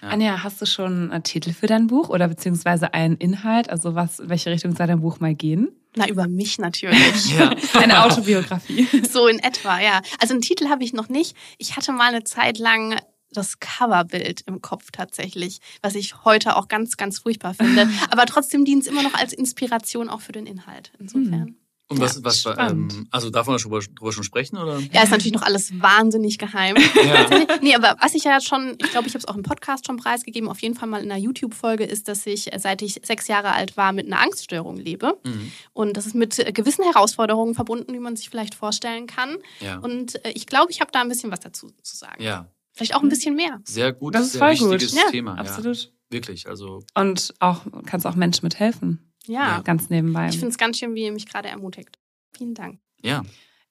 [0.00, 0.08] Ja.
[0.10, 3.68] Anja, hast du schon einen Titel für dein Buch oder beziehungsweise einen Inhalt?
[3.68, 5.68] Also was, in welche Richtung soll dein Buch mal gehen?
[5.96, 7.04] Na, über mich natürlich.
[7.38, 7.54] Ja.
[7.74, 8.86] Eine Autobiografie.
[9.10, 10.02] So in etwa, ja.
[10.20, 11.36] Also einen Titel habe ich noch nicht.
[11.58, 12.96] Ich hatte mal eine Zeit lang
[13.32, 17.88] das Coverbild im Kopf tatsächlich, was ich heute auch ganz, ganz furchtbar finde.
[18.10, 20.92] Aber trotzdem dient es immer noch als Inspiration auch für den Inhalt.
[20.98, 21.56] Insofern.
[21.88, 22.92] Und was, was spannend.
[22.94, 24.56] ähm, also darf man darüber, darüber schon sprechen?
[24.56, 24.78] Oder?
[24.92, 26.76] Ja, ist natürlich noch alles wahnsinnig geheim.
[27.04, 27.28] Ja.
[27.62, 29.96] nee, aber was ich ja schon, ich glaube, ich habe es auch im Podcast schon
[29.98, 33.28] preisgegeben, auf jeden Fall mal in einer YouTube-Folge, ist, dass ich, äh, seit ich sechs
[33.28, 35.18] Jahre alt war, mit einer Angststörung lebe.
[35.24, 35.52] Mhm.
[35.74, 39.36] Und das ist mit äh, gewissen Herausforderungen verbunden, wie man sich vielleicht vorstellen kann.
[39.60, 39.78] Ja.
[39.78, 42.22] Und äh, ich glaube, ich habe da ein bisschen was dazu zu sagen.
[42.22, 43.60] ja, Vielleicht auch ein bisschen mehr.
[43.64, 44.70] sehr gut, Das ist sehr voll gut.
[44.80, 45.34] wichtiges Ja, Thema.
[45.38, 45.76] Absolut.
[45.76, 49.12] Ja, wirklich, also Und auch kannst auch Menschen mithelfen.
[49.26, 49.60] Ja.
[49.62, 50.28] Ganz nebenbei.
[50.28, 51.98] Ich finde es ganz schön, wie ihr mich gerade ermutigt.
[52.36, 52.80] Vielen Dank.
[53.02, 53.22] ja,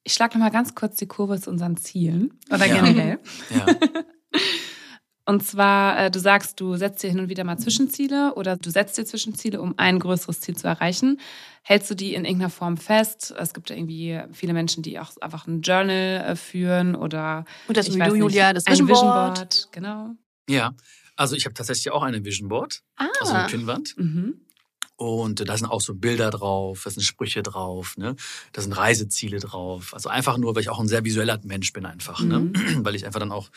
[0.04, 2.40] Ich schlage nochmal ganz kurz die Kurve zu unseren Zielen.
[2.50, 2.76] Oder Ja.
[2.82, 3.20] generell.
[3.50, 3.66] ja.
[5.26, 8.70] Und zwar, äh, du sagst, du setzt dir hin und wieder mal Zwischenziele oder du
[8.70, 11.18] setzt dir Zwischenziele, um ein größeres Ziel zu erreichen.
[11.62, 13.34] Hältst du die in irgendeiner Form fest?
[13.40, 17.78] Es gibt ja irgendwie viele Menschen, die auch einfach ein Journal äh, führen oder Und
[17.78, 19.36] das ich wie du, nicht, Julia, das ein Vision Vision Board.
[19.38, 19.70] Board.
[19.72, 20.10] Genau.
[20.50, 20.74] ja.
[21.16, 23.96] Also ich habe tatsächlich auch eine Vision Board, Ah, also eine Pinnwand.
[23.98, 24.42] Mhm.
[25.04, 28.16] Und da sind auch so Bilder drauf, da sind Sprüche drauf, ne?
[28.54, 29.94] da sind Reiseziele drauf.
[29.94, 32.22] Also einfach nur, weil ich auch ein sehr visueller Mensch bin einfach.
[32.22, 32.52] Ne?
[32.78, 33.50] Weil ich einfach dann auch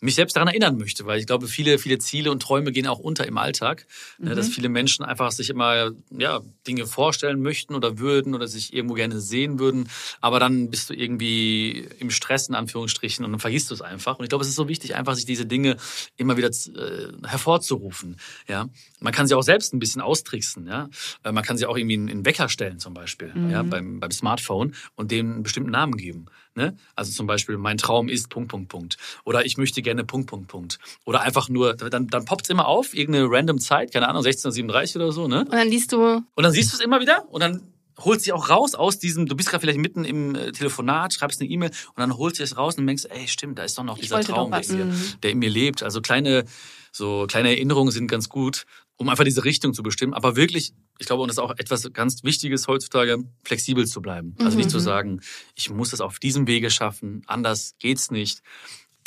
[0.00, 2.98] mich selbst daran erinnern möchte, weil ich glaube, viele, viele Ziele und Träume gehen auch
[2.98, 3.86] unter im Alltag.
[4.18, 4.34] Ne?
[4.34, 8.94] Dass viele Menschen einfach sich immer ja, Dinge vorstellen möchten oder würden oder sich irgendwo
[8.94, 9.88] gerne sehen würden.
[10.20, 14.18] Aber dann bist du irgendwie im Stress, in Anführungsstrichen, und dann vergisst du es einfach.
[14.18, 15.76] Und ich glaube, es ist so wichtig, einfach sich diese Dinge
[16.16, 18.16] immer wieder äh, hervorzurufen.
[18.48, 18.68] Ja?
[19.00, 20.66] Man kann sie auch selbst ein bisschen austricksen.
[20.66, 20.88] Ja?
[21.24, 23.62] Äh, Man kann sie auch irgendwie in, in Wecker stellen zum Beispiel ja?
[23.62, 26.26] beim, beim Smartphone und dem einen bestimmten Namen geben.
[26.58, 26.76] Ne?
[26.96, 28.96] Also zum Beispiel, mein Traum ist Punkt, Punkt, Punkt.
[29.24, 30.78] Oder ich möchte gerne Punkt, Punkt, Punkt.
[31.06, 34.96] Oder einfach nur, dann, dann poppt es immer auf, irgendeine random Zeit, keine Ahnung, 16.37
[34.96, 35.28] oder so.
[35.28, 35.40] Ne?
[35.42, 37.62] und dann liest du, Und dann siehst du es immer wieder und dann
[38.00, 41.40] holt sie auch raus aus diesem, du bist gerade vielleicht mitten im äh, Telefonat, schreibst
[41.40, 43.82] eine E-Mail und dann holst du es raus und denkst, ey, stimmt, da ist doch
[43.84, 45.02] noch Ich dieser Traum, der, mir, Mhm.
[45.22, 45.82] der in mir lebt.
[45.82, 46.44] Also kleine,
[46.92, 48.66] so kleine Erinnerungen sind ganz gut,
[48.98, 50.12] um einfach diese Richtung zu bestimmen.
[50.12, 54.34] Aber wirklich, ich glaube, und das ist auch etwas ganz Wichtiges heutzutage, flexibel zu bleiben.
[54.40, 55.20] Also nicht zu sagen,
[55.54, 58.42] ich muss es auf diesem Wege schaffen, anders geht's nicht.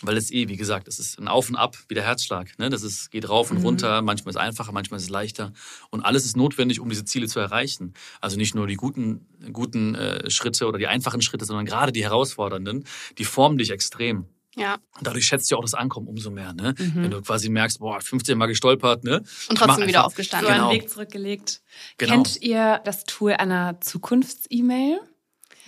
[0.03, 2.57] Weil es eh, wie gesagt, es ist ein Auf und Ab wie der Herzschlag.
[2.57, 2.71] Ne?
[2.71, 5.53] Das ist, geht rauf und runter, manchmal ist es einfacher, manchmal ist es leichter.
[5.91, 7.93] Und alles ist notwendig, um diese Ziele zu erreichen.
[8.19, 12.01] Also nicht nur die guten, guten äh, Schritte oder die einfachen Schritte, sondern gerade die
[12.01, 12.85] herausfordernden,
[13.19, 14.25] die formen dich extrem.
[14.55, 16.53] Ja, Und dadurch schätzt du auch das Ankommen umso mehr.
[16.53, 16.73] Ne?
[16.77, 19.23] Wenn du quasi merkst, boah, 15 Mal gestolpert, ne?
[19.49, 20.51] und trotzdem wieder einfach- So aufgestanden.
[20.53, 20.69] Genau.
[20.69, 21.61] einen Weg zurückgelegt.
[21.97, 22.11] Genau.
[22.13, 24.99] Kennt ihr das Tool einer Zukunfts-E-Mail?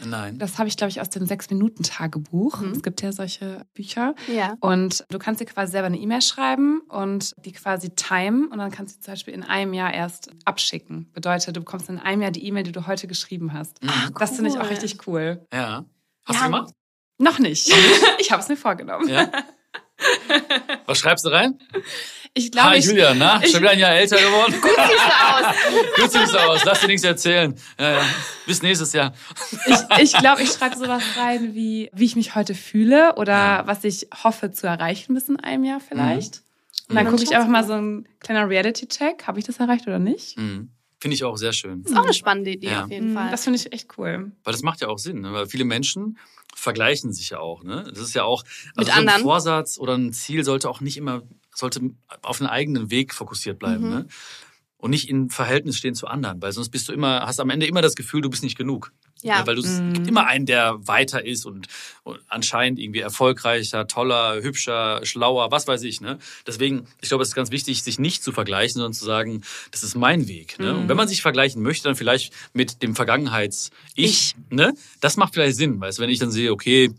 [0.04, 0.40] Nein.
[0.40, 2.62] Das habe ich, glaube ich, aus dem Sechs-Minuten-Tagebuch.
[2.74, 4.16] Es gibt ja solche Bücher.
[4.28, 4.58] Ja.
[4.60, 8.72] Und du kannst dir quasi selber eine E-Mail schreiben und die quasi timen und dann
[8.72, 11.10] kannst du die zum Beispiel in einem Jahr erst abschicken.
[11.14, 13.80] Bedeutet, du bekommst in einem Jahr die E-Mail, die du heute geschrieben hast.
[14.20, 14.68] Das finde ich auch cool.
[14.70, 15.46] richtig cool.
[15.54, 15.86] Ja.
[16.26, 16.46] Hast Ja.
[16.48, 16.74] du gemacht?
[17.24, 17.74] Noch nicht.
[18.20, 19.08] ich habe es mir vorgenommen.
[19.08, 19.30] Ja.
[20.86, 21.58] Was schreibst du rein?
[22.34, 23.42] Ich glaube, Hi ich, Julia, na?
[23.46, 24.54] Schon wieder ein Jahr älter geworden?
[24.54, 25.56] Siehst du aus.
[25.98, 27.56] Gut siehst du aus, lass dir nichts erzählen.
[27.80, 28.02] Ja, ja.
[28.48, 29.14] Bis nächstes Jahr.
[29.68, 33.64] ich, ich, glaube, ich schreibe sowas rein, wie, wie ich mich heute fühle oder Ja.
[33.68, 36.42] was ich hoffe zu erreichen bis in einem Jahr vielleicht.
[36.90, 37.12] Und dann Mhm.
[37.12, 39.26] gucke ich einfach mal so ein kleiner Reality-Check.
[39.28, 40.38] Habe ich das erreicht oder nicht?
[40.38, 40.70] Mhm.
[41.00, 41.84] Finde ich auch sehr schön.
[41.84, 42.84] Ist auch eine spannende Idee Ja.
[42.86, 43.30] auf jeden Mhm, Fall.
[43.32, 44.32] Das finde ich echt cool.
[44.44, 45.32] Weil das macht ja auch Sinn, ne?
[45.34, 46.18] weil viele Menschen
[46.64, 47.64] vergleichen sich ja auch.
[47.64, 47.84] Ne?
[47.90, 48.44] Das ist ja auch
[48.76, 49.22] also Mit so ein.
[49.22, 51.24] Vorsatz oder ein Ziel sollte auch nicht immer
[51.56, 51.82] sollte
[52.24, 53.84] auf einen eigenen Weg fokussiert bleiben.
[53.84, 53.90] Mhm.
[53.90, 54.08] Ne?
[54.84, 57.66] Und nicht in Verhältnis stehen zu anderen, weil sonst bist du immer, hast am Ende
[57.66, 58.92] immer das Gefühl, du bist nicht genug.
[59.22, 59.48] Ja.
[59.48, 61.68] weil du es gibt immer einen, der weiter ist und,
[62.04, 66.02] und anscheinend irgendwie erfolgreicher, toller, hübscher, schlauer, was weiß ich.
[66.02, 66.20] Ne?
[66.46, 69.84] Deswegen, ich glaube, es ist ganz wichtig, sich nicht zu vergleichen, sondern zu sagen, das
[69.84, 70.60] ist mein Weg.
[70.60, 70.76] Ne?
[70.76, 74.36] Und wenn man sich vergleichen möchte, dann vielleicht mit dem Vergangenheits-Ich.
[74.50, 74.74] Ne?
[75.00, 76.94] Das macht vielleicht Sinn, weißt wenn ich dann sehe, okay,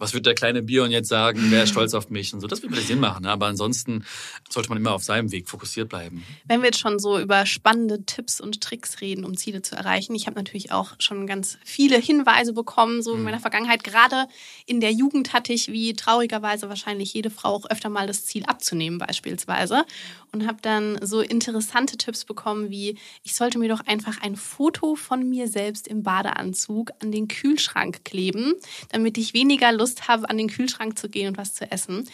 [0.00, 2.46] was wird der kleine Bion jetzt sagen, wer ist stolz auf mich und so.
[2.46, 3.30] Das wird vielleicht Sinn machen, ne?
[3.30, 4.04] aber ansonsten
[4.48, 6.24] sollte man immer auf seinem Weg fokussiert bleiben.
[6.46, 10.14] Wenn wir jetzt schon so über spannende Tipps und Tricks reden, um Ziele zu erreichen,
[10.14, 13.84] ich habe natürlich auch schon ganz viele Hinweise bekommen, so in meiner Vergangenheit.
[13.84, 14.26] Gerade
[14.66, 18.44] in der Jugend hatte ich, wie traurigerweise wahrscheinlich jede Frau, auch öfter mal das Ziel
[18.44, 19.84] abzunehmen beispielsweise.
[20.30, 24.94] Und habe dann so interessante Tipps bekommen, wie ich sollte mir doch einfach ein Foto
[24.94, 28.52] von mir selbst im Badeanzug an den Kühlschrank kleben,
[28.90, 32.08] damit ich weniger Lust habe, an den Kühlschrank zu gehen und was zu essen.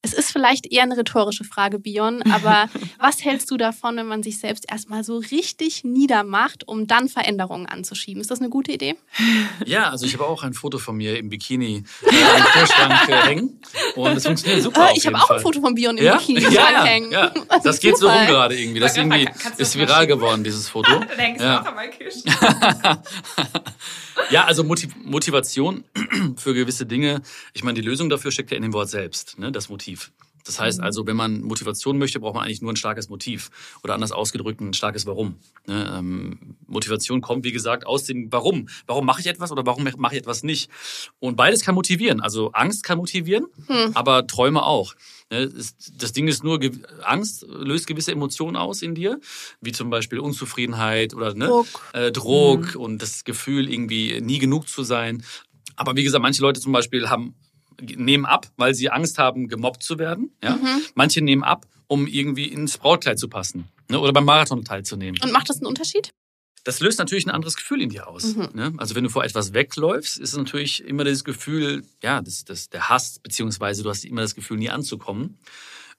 [0.00, 2.68] Es ist vielleicht eher eine rhetorische Frage, Bion, aber
[3.00, 7.66] was hältst du davon, wenn man sich selbst erstmal so richtig niedermacht, um dann Veränderungen
[7.66, 8.20] anzuschieben?
[8.20, 8.94] Ist das eine gute Idee?
[9.66, 13.26] Ja, also ich habe auch ein Foto von mir im Bikini äh, am Kühlschrank äh,
[13.26, 13.60] hängen
[13.96, 14.82] und es funktioniert super.
[14.82, 15.38] Äh, auf ich habe auch Fall.
[15.38, 16.16] ein Foto von Bion im ja?
[16.16, 17.10] Bikini ja, dran ja, hängen.
[17.10, 17.34] ja.
[17.48, 18.78] Das Das ist geht so rum gerade irgendwie.
[18.78, 20.92] Das ist irgendwie Kannst ist das viral geworden, dieses Foto.
[21.38, 21.62] Ja.
[21.62, 23.02] an meinen Kühlschrank.
[24.30, 25.84] Ja, also Motiv Motivation
[26.36, 27.22] für gewisse Dinge.
[27.54, 29.50] Ich meine, die Lösung dafür steckt ja in dem Wort selbst, ne?
[29.52, 29.87] das Motiv.
[30.48, 33.50] Das heißt also, wenn man Motivation möchte, braucht man eigentlich nur ein starkes Motiv.
[33.84, 35.36] Oder anders ausgedrückt, ein starkes Warum.
[35.66, 35.94] Ne?
[35.94, 38.66] Ähm, Motivation kommt, wie gesagt, aus dem Warum.
[38.86, 40.70] Warum mache ich etwas oder warum mache ich etwas nicht?
[41.18, 42.22] Und beides kann motivieren.
[42.22, 43.46] Also Angst kann motivieren,
[43.92, 44.94] aber Träume auch.
[45.30, 45.52] Ne?
[45.98, 46.58] Das Ding ist nur,
[47.02, 49.20] Angst löst gewisse Emotionen aus in dir,
[49.60, 51.46] wie zum Beispiel Unzufriedenheit oder ne?
[51.46, 51.66] Druck.
[51.92, 55.22] Äh, Druck und das Gefühl, irgendwie nie genug zu sein.
[55.76, 57.34] Aber wie gesagt, manche Leute zum Beispiel haben
[57.80, 60.30] nehmen ab, weil sie Angst haben, gemobbt zu werden.
[60.42, 60.58] Ja?
[60.94, 63.98] Manche nehmen ab, um irgendwie ins Brautkleid zu passen ne?
[63.98, 65.20] oder beim Marathon teilzunehmen.
[65.22, 66.12] Und macht das einen Unterschied?
[66.64, 68.34] Das löst natürlich ein anderes Gefühl in dir aus.
[68.52, 68.74] Ne?
[68.76, 72.68] Also wenn du vor etwas wegläufst, ist es natürlich immer das Gefühl, ja, das, das,
[72.68, 75.38] der Hass, beziehungsweise du hast immer das Gefühl, nie anzukommen.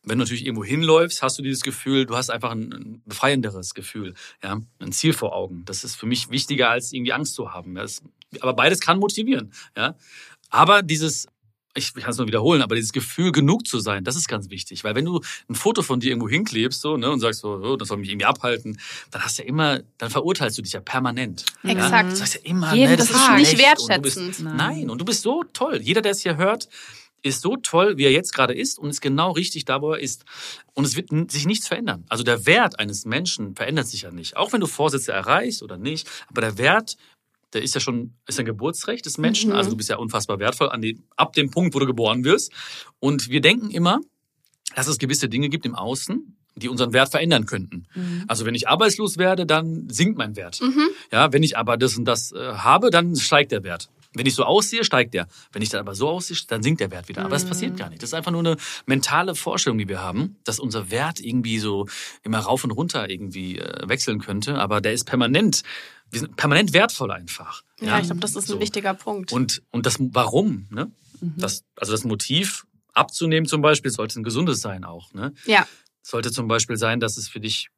[0.04, 3.74] Wenn du natürlich irgendwo hinläufst, hast du dieses Gefühl, du hast einfach ein, ein befreienderes
[3.74, 4.14] Gefühl,
[4.44, 5.64] ja, ein Ziel vor Augen.
[5.66, 7.76] Das ist für mich wichtiger, als irgendwie Angst zu haben.
[7.76, 8.02] Das,
[8.40, 9.96] aber beides kann motivieren, ja.
[10.50, 11.28] Aber dieses,
[11.76, 14.84] ich kann es nur wiederholen, aber dieses Gefühl, genug zu sein, das ist ganz wichtig.
[14.84, 17.76] Weil wenn du ein Foto von dir irgendwo hinklebst so, ne, und sagst so, oh,
[17.76, 18.80] das soll mich irgendwie abhalten,
[19.12, 21.46] dann hast du ja immer, dann verurteilst du dich ja permanent.
[21.64, 21.72] Ja?
[21.72, 22.12] Exakt.
[22.12, 23.40] Du sagst ja immer, Jeden ne, das Tag.
[23.40, 24.40] ist Nicht schlecht und bist- wertschätzend.
[24.46, 24.58] Nein.
[24.58, 24.90] Nein.
[24.90, 25.80] und du bist so toll.
[25.82, 26.68] Jeder, der es hier hört,
[27.22, 30.00] ist so toll, wie er jetzt gerade ist und ist genau richtig da, wo er
[30.00, 30.24] ist.
[30.74, 32.06] Und es wird sich nichts verändern.
[32.10, 34.38] Also der Wert eines Menschen verändert sich ja nicht.
[34.38, 36.96] Auch wenn du Vorsätze erreichst oder nicht, aber der Wert,
[37.54, 39.52] der ist ja schon, ist ein Geburtsrecht des Menschen.
[39.52, 39.56] Mhm.
[39.56, 42.52] Also du bist ja unfassbar wertvoll an die, ab dem Punkt, wo du geboren wirst.
[43.00, 44.00] Und wir denken immer,
[44.76, 47.88] dass es gewisse Dinge gibt im Außen, die unseren Wert verändern könnten.
[48.28, 50.60] Also wenn ich arbeitslos werde, dann sinkt mein Wert.
[51.12, 53.90] Ja, wenn ich aber das und das äh, habe, dann steigt der Wert.
[54.14, 55.28] Wenn ich so aussehe, steigt der.
[55.52, 57.22] Wenn ich dann aber so aussehe, dann sinkt der Wert wieder.
[57.22, 58.02] Aber das passiert gar nicht.
[58.02, 58.58] Das ist einfach nur eine
[58.88, 61.86] mentale Vorstellung, die wir haben, dass unser Wert irgendwie so
[62.24, 64.58] immer rauf und runter irgendwie äh, wechseln könnte.
[64.58, 65.62] Aber der ist permanent,
[66.12, 67.64] wir sind permanent wertvoll einfach.
[67.80, 68.60] Ja, ich glaube, das ist ein So.
[68.60, 69.32] wichtiger Punkt.
[69.32, 70.92] Und, und das Warum, ne?
[71.22, 75.34] Das, also das Motiv abzunehmen zum Beispiel sollte ein gesundes sein auch, ne?
[75.46, 75.68] ja,
[76.02, 77.70] Sollte zum Beispiel sein, dass es für dich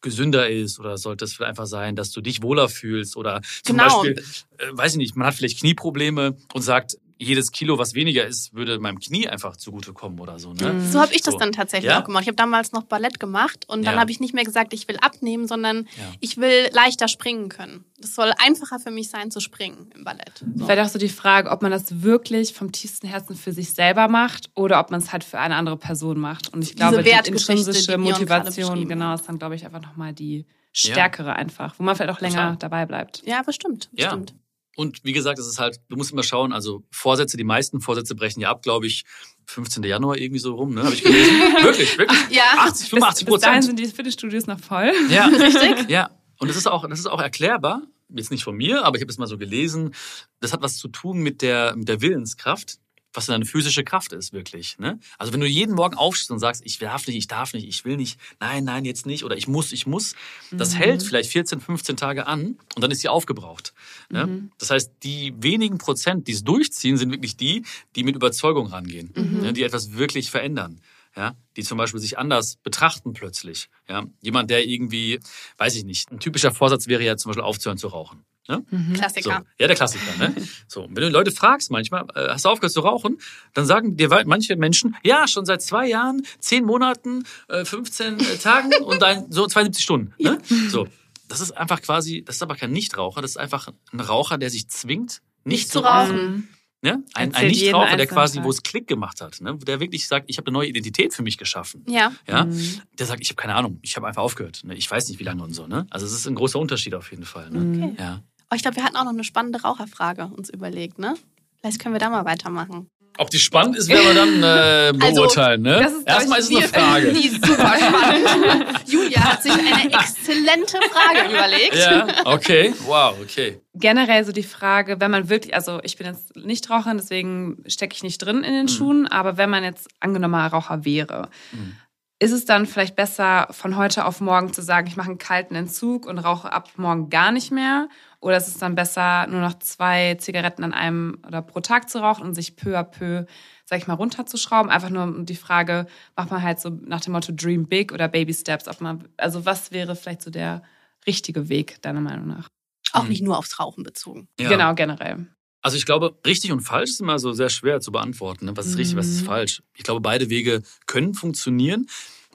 [0.00, 3.76] gesünder ist oder sollte es vielleicht einfach sein, dass du dich wohler fühlst oder zum
[3.76, 4.02] Genau.
[4.02, 4.24] Beispiel,
[4.58, 8.52] äh, weiß ich nicht, man hat vielleicht Knieprobleme und sagt, jedes Kilo, was weniger ist,
[8.54, 10.52] würde meinem Knie einfach zugutekommen oder so.
[10.52, 10.80] Ne?
[10.90, 11.38] so habe ich das So.
[11.38, 12.00] dann tatsächlich Ja?
[12.00, 12.22] auch gemacht.
[12.22, 14.00] Ich habe damals noch Ballett gemacht und dann Ja.
[14.00, 16.12] habe ich nicht mehr gesagt, ich will abnehmen, sondern Ja.
[16.20, 17.84] ich will leichter springen können.
[18.02, 20.44] Es soll einfacher für mich sein zu springen im Ballett.
[20.54, 20.66] So.
[20.66, 24.08] Vielleicht auch so die Frage, ob man das wirklich vom tiefsten Herzen für sich selber
[24.08, 26.52] macht oder ob man es halt für eine andere Person macht.
[26.52, 30.12] Und ich glaube, die die intrinsische gerade Motivation, genau, ist dann, glaube ich, einfach nochmal
[30.12, 32.56] die stärkere einfach, wo man vielleicht auch länger Total.
[32.58, 33.22] dabei bleibt.
[33.24, 33.88] Ja, bestimmt.
[33.94, 34.08] Ja.
[34.08, 34.34] bestimmt.
[34.76, 38.14] Und wie gesagt, es ist halt, du musst immer schauen, also Vorsätze, die meisten Vorsätze
[38.14, 39.04] brechen ja ab, glaube ich,
[39.46, 39.82] 15.
[39.84, 40.84] Januar irgendwie so rum, ne?
[40.84, 41.34] Habe ich gelesen.
[41.62, 42.20] wirklich, wirklich.
[42.30, 42.44] Ja.
[42.58, 43.64] 80, 85 bis, bis dahin Prozent.
[43.64, 44.92] sind die Fitnessstudios noch voll.
[45.10, 45.88] Ja, richtig.
[45.88, 46.10] Ja.
[46.38, 47.82] Und das ist auch, das ist auch erklärbar.
[48.10, 49.94] Jetzt nicht von mir, aber ich habe es mal so gelesen.
[50.40, 52.78] Das hat was zu tun mit der, mit der Willenskraft,
[53.16, 54.78] was deine physische Kraft ist, wirklich.
[54.78, 54.98] Ne?
[55.18, 57.84] Also wenn du jeden Morgen aufstehst und sagst, ich darf nicht, ich darf nicht, ich
[57.84, 60.14] will nicht, nein, nein, jetzt nicht oder ich muss, ich muss,
[60.50, 63.72] das hält vielleicht 14, 15 Tage an und dann ist sie aufgebraucht.
[64.10, 64.50] Ne?
[64.58, 69.12] Das heißt, die wenigen Prozent, die es durchziehen, sind wirklich die, die mit Überzeugung rangehen,
[69.14, 69.52] ne?
[69.52, 70.80] die etwas wirklich verändern
[71.16, 73.70] ja, die zum Beispiel sich anders betrachten plötzlich.
[73.88, 75.18] Ja, jemand, der irgendwie,
[75.56, 78.24] weiß ich nicht, ein typischer Vorsatz wäre ja zum Beispiel aufzuhören zu rauchen.
[78.48, 78.64] Ne?
[78.70, 78.88] Mhm.
[78.94, 79.44] So, Klassiker.
[79.58, 80.16] ja, der Klassiker.
[80.18, 80.34] Ne?
[80.68, 83.18] So, und wenn du Leute fragst manchmal, äh, hast du aufgehört zu rauchen,
[83.54, 88.36] dann sagen dir manche Menschen, ja, schon seit zwei Jahren, zehn Monaten, äh, 15 äh,
[88.38, 90.12] Tagen und dann so 72 Stunden.
[90.18, 90.38] Ne?
[90.68, 90.88] So,
[91.28, 94.50] das ist einfach quasi, das ist aber kein Nichtraucher, das ist einfach ein Raucher, der
[94.50, 96.48] sich zwingt, nicht, zu rauchen.
[96.82, 97.02] Ne?
[97.14, 99.56] Ein, ein Nichtraucher, der quasi, wo es Klick gemacht hat, ne?
[99.56, 101.84] der wirklich sagt, ich habe eine neue Identität für mich geschaffen.
[101.88, 102.12] Ja.
[102.28, 102.80] Ja, Mhm.
[102.98, 104.62] der sagt, ich habe keine Ahnung, ich habe einfach aufgehört.
[104.64, 104.74] Ne?
[104.76, 105.66] Ich weiß nicht, wie lange und so.
[105.66, 105.86] Ne?
[105.90, 107.50] Also es ist ein großer Unterschied auf jeden Fall.
[107.50, 107.60] Ne?
[107.60, 107.82] Mhm.
[107.82, 107.94] Okay.
[107.98, 108.22] Ja.
[108.50, 111.14] Oh, ich glaube, wir hatten auch noch eine spannende Raucherfrage uns überlegt, ne?
[111.60, 112.88] Vielleicht können wir da mal weitermachen.
[113.18, 115.62] Ob die spannend ist, werden wir dann äh, Also, beurteilen.
[115.62, 115.80] ne?
[115.82, 117.12] das ist, Erstmal ist es eine Frage.
[117.14, 118.66] Die super spannend.
[118.86, 121.74] Julia hat sich eine exzellente Frage überlegt.
[121.76, 122.74] Ja, okay.
[122.84, 123.58] Wow, okay.
[123.74, 127.94] Generell so die Frage, wenn man wirklich, also ich bin jetzt nicht Raucherin, deswegen stecke
[127.94, 131.74] ich nicht drin in den Schuhen, aber wenn man jetzt angenommener Raucher wäre, Mhm.
[132.18, 135.54] ist es dann vielleicht besser, von heute auf morgen zu sagen, ich mache einen kalten
[135.54, 137.88] Entzug und rauche ab morgen gar nicht mehr?
[138.26, 142.00] Oder ist es dann besser, nur noch zwei Zigaretten an einem oder pro Tag zu
[142.00, 143.24] rauchen und sich peu à peu,
[143.64, 144.68] sag ich mal, runterzuschrauben?
[144.68, 145.86] Einfach nur um die Frage,
[146.16, 148.66] macht man halt so nach dem Motto Dream Big oder Baby Steps?
[148.66, 150.64] Ob man, also was wäre vielleicht so der
[151.06, 152.48] richtige Weg, deiner Meinung nach?
[152.92, 153.10] Auch Mhm.
[153.10, 154.26] nicht nur aufs Rauchen bezogen.
[154.40, 154.48] Ja.
[154.48, 155.28] Genau, generell.
[155.62, 158.46] Also ich glaube, richtig und falsch ist immer so sehr schwer zu beantworten.
[158.46, 158.56] Ne?
[158.56, 159.26] Was ist richtig, was ist Mhm.
[159.26, 159.62] falsch?
[159.76, 161.86] Ich glaube, beide Wege können funktionieren.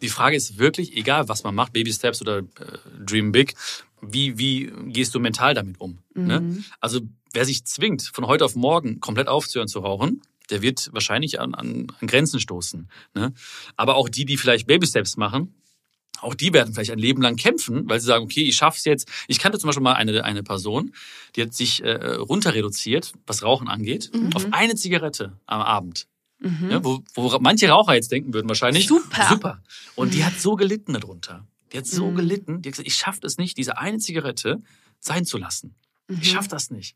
[0.02, 2.44] Die Frage ist wirklich, egal was man macht, Baby Steps oder äh,
[3.06, 3.56] Dream Big,
[4.02, 6.00] wie, wie gehst du mental damit um?
[6.16, 6.40] Ne?
[6.40, 6.66] Mhm.
[6.80, 7.02] Also
[7.34, 11.54] wer sich zwingt, von heute auf morgen komplett aufzuhören zu rauchen, der wird wahrscheinlich an,
[11.54, 12.90] an, an Grenzen stoßen.
[13.14, 13.34] Ne?
[13.78, 15.54] Aber auch die, die vielleicht Baby Steps machen,
[16.20, 19.08] auch die werden vielleicht ein Leben lang kämpfen, weil sie sagen, okay, ich schaff's jetzt.
[19.28, 20.94] Ich kannte zum Beispiel mal eine, eine Person,
[21.36, 24.36] die hat sich äh, runter reduziert, was Rauchen angeht, Mhm.
[24.36, 26.08] auf eine Zigarette am Abend.
[26.42, 26.72] Mhm.
[26.72, 29.28] Ja, wo, wo manche Raucher jetzt denken würden wahrscheinlich, Super.
[29.30, 29.64] super.
[29.96, 31.46] Und die hat so gelitten darunter.
[31.72, 32.16] Die hat so Mhm.
[32.16, 34.60] gelitten, die hat gesagt, ich schaffe es nicht, diese eine Zigarette
[35.00, 35.76] sein zu lassen.
[36.08, 36.18] Mhm.
[36.22, 36.96] Ich schaff das nicht.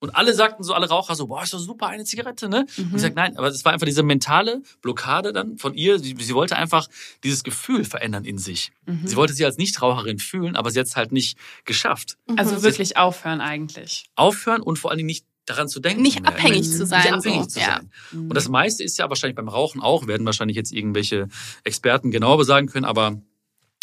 [0.00, 2.66] Und alle sagten so, alle Raucher so, boah, ist doch super, eine Zigarette, ne?
[2.76, 2.84] Mhm.
[2.88, 5.98] Und ich sag, nein, aber es war einfach diese mentale Blockade dann von ihr.
[5.98, 6.88] Sie, sie wollte einfach
[7.22, 8.70] dieses Gefühl verändern in sich.
[8.84, 9.06] Mhm.
[9.06, 12.18] Sie wollte sich als Nichtraucherin fühlen, aber sie hat es halt nicht geschafft.
[12.36, 14.04] Also wirklich aufhören eigentlich.
[14.14, 16.02] Aufhören und vor allen Dingen nicht daran zu denken.
[16.02, 16.30] Nicht mehr.
[16.30, 16.72] abhängig Mhm.
[16.72, 17.02] zu sein.
[17.02, 17.48] Nicht abhängig so.
[17.48, 17.80] zu ja.
[17.80, 17.90] sein.
[18.12, 21.28] Und das meiste ist ja wahrscheinlich beim Rauchen auch, werden wahrscheinlich jetzt irgendwelche
[21.64, 23.20] Experten genauer besagen können, aber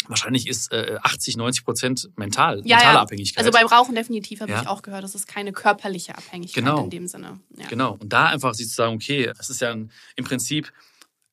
[0.08, 3.02] wahrscheinlich ist äh, 80, 90 Prozent mental, Ja, mentale ja.
[3.02, 3.38] Abhängigkeit.
[3.38, 4.62] Also beim Rauchen definitiv habe Ja.
[4.62, 6.82] ich auch gehört, das ist keine körperliche Abhängigkeit Genau.
[6.84, 7.38] in dem Sinne.
[7.56, 7.68] Ja.
[7.68, 7.96] Genau.
[8.00, 10.72] Und da einfach sich zu sagen, okay, es ist ja ein, im Prinzip,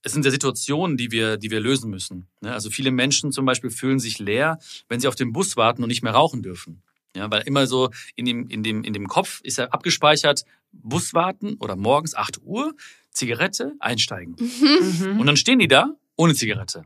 [0.04, 2.28] es sind ja Situationen, die wir, die wir lösen müssen.
[2.42, 2.54] Ne?
[2.54, 5.90] Also viele Menschen zum Beispiel fühlen sich leer, wenn sie auf den Bus warten und
[5.90, 6.84] nicht mehr rauchen dürfen.
[7.16, 11.14] Ja, weil immer so in dem, in dem, in dem Kopf ist ja abgespeichert, Bus
[11.14, 12.74] warten oder morgens 8 Uhr,
[13.12, 14.36] Zigarette, einsteigen.
[14.38, 15.20] Mhm.
[15.20, 16.84] Und dann stehen die da ohne Zigarette.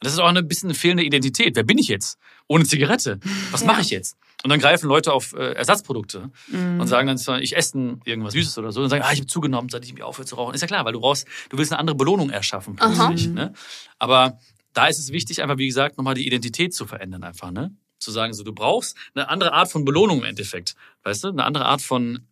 [0.00, 1.54] Das ist auch ein bisschen eine fehlende Identität.
[1.56, 2.16] Wer bin ich jetzt?
[2.48, 3.18] Ohne Zigarette.
[3.50, 3.66] Was Ja.
[3.66, 4.16] mache ich jetzt?
[4.44, 6.80] Und dann greifen Leute auf äh, Ersatzprodukte Mhm.
[6.80, 9.26] und sagen dann, zwar, ich esse irgendwas Süßes oder so und sagen, ah, ich habe
[9.26, 10.54] zugenommen, seit ich mich aufhöre zu rauchen.
[10.54, 13.28] Ist ja klar, weil du brauchst, du willst eine andere Belohnung erschaffen plötzlich.
[13.28, 13.52] Ne?
[13.98, 14.38] Aber
[14.72, 17.76] da ist es wichtig, einfach wie gesagt, nochmal die Identität zu verändern einfach, ne?
[18.02, 21.44] Zu sagen, so du brauchst eine andere Art von Belohnung im Endeffekt, weißt du, eine
[21.44, 22.26] andere Art von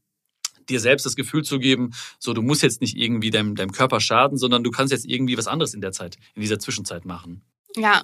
[0.70, 4.00] dir selbst das Gefühl zu geben, so du musst jetzt nicht irgendwie deinem, deinem Körper
[4.00, 7.42] schaden, sondern du kannst jetzt irgendwie was anderes in der Zeit, in dieser Zwischenzeit machen.
[7.76, 8.02] Ja.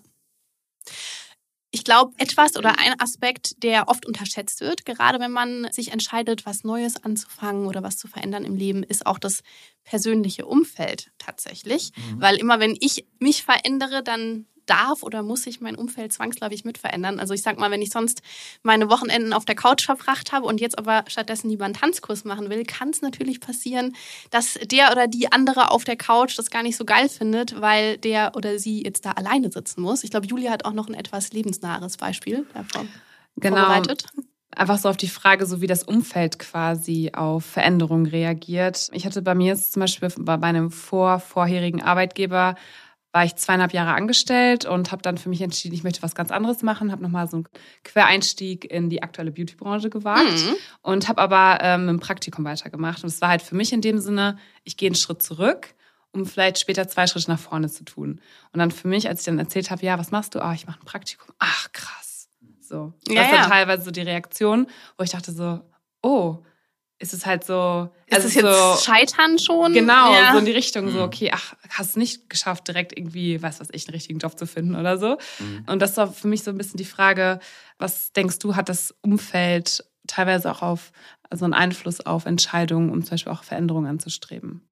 [1.70, 6.46] Ich glaube, etwas oder ein Aspekt, der oft unterschätzt wird, gerade wenn man sich entscheidet,
[6.46, 9.42] was Neues anzufangen oder was zu verändern im Leben, ist auch das
[9.84, 11.92] persönliche Umfeld tatsächlich.
[11.96, 12.20] Mhm.
[12.20, 16.78] Weil immer wenn ich mich verändere, dann darf oder muss sich mein Umfeld zwangsläufig mit
[16.78, 17.18] verändern.
[17.20, 18.22] Also ich sag mal, wenn ich sonst
[18.62, 22.50] meine Wochenenden auf der Couch verbracht habe und jetzt aber stattdessen lieber einen Tanzkurs machen
[22.50, 23.94] will, kann es natürlich passieren,
[24.30, 27.98] dass der oder die andere auf der Couch das gar nicht so geil findet, weil
[27.98, 30.04] der oder sie jetzt da alleine sitzen muss.
[30.04, 32.88] Ich glaube, Julia hat auch noch ein etwas lebensnahes Beispiel davon
[33.36, 33.56] Genau.
[33.56, 34.06] vorbereitet.
[34.54, 38.88] Einfach so auf die Frage, so wie das Umfeld quasi auf Veränderungen reagiert.
[38.92, 42.54] Ich hatte bei mir jetzt zum Beispiel bei meinem vor vorherigen Arbeitgeber
[43.16, 46.30] war ich zweieinhalb Jahre angestellt und habe dann für mich entschieden, ich möchte was ganz
[46.30, 47.48] anderes machen, habe nochmal so einen
[47.82, 50.54] Quereinstieg in die aktuelle Beautybranche gewagt Mhm.
[50.82, 53.02] und habe aber ähm, im Praktikum weitergemacht.
[53.02, 55.74] Und es war halt für mich in dem Sinne, ich gehe einen Schritt zurück,
[56.12, 58.20] um vielleicht später zwei Schritte nach vorne zu tun.
[58.52, 60.42] Und dann für mich, als ich dann erzählt habe, ja, was machst du?
[60.42, 61.28] Ah, ich mache ein Praktikum.
[61.38, 62.28] Ach, krass.
[62.60, 62.92] So.
[63.06, 63.40] Das Ja, ist ja.
[63.40, 64.66] dann teilweise so die Reaktion,
[64.98, 65.62] wo ich dachte so,
[66.02, 66.36] oh,
[66.98, 69.72] ist es halt so, Ist also es jetzt so, Scheitern schon?
[69.72, 70.32] Genau, Ja.
[70.32, 71.04] so in die Richtung, so, Mhm.
[71.04, 74.46] okay, ach, hast es nicht geschafft, direkt irgendwie, weiß was ich, einen richtigen Job zu
[74.46, 75.18] finden oder so.
[75.38, 75.64] Mhm.
[75.68, 77.38] Und das war für mich so ein bisschen die Frage,
[77.78, 80.92] was denkst du, hat das Umfeld teilweise auch auf,
[81.28, 84.62] also einen Einfluss auf Entscheidungen, um zum Beispiel auch Veränderungen anzustreben?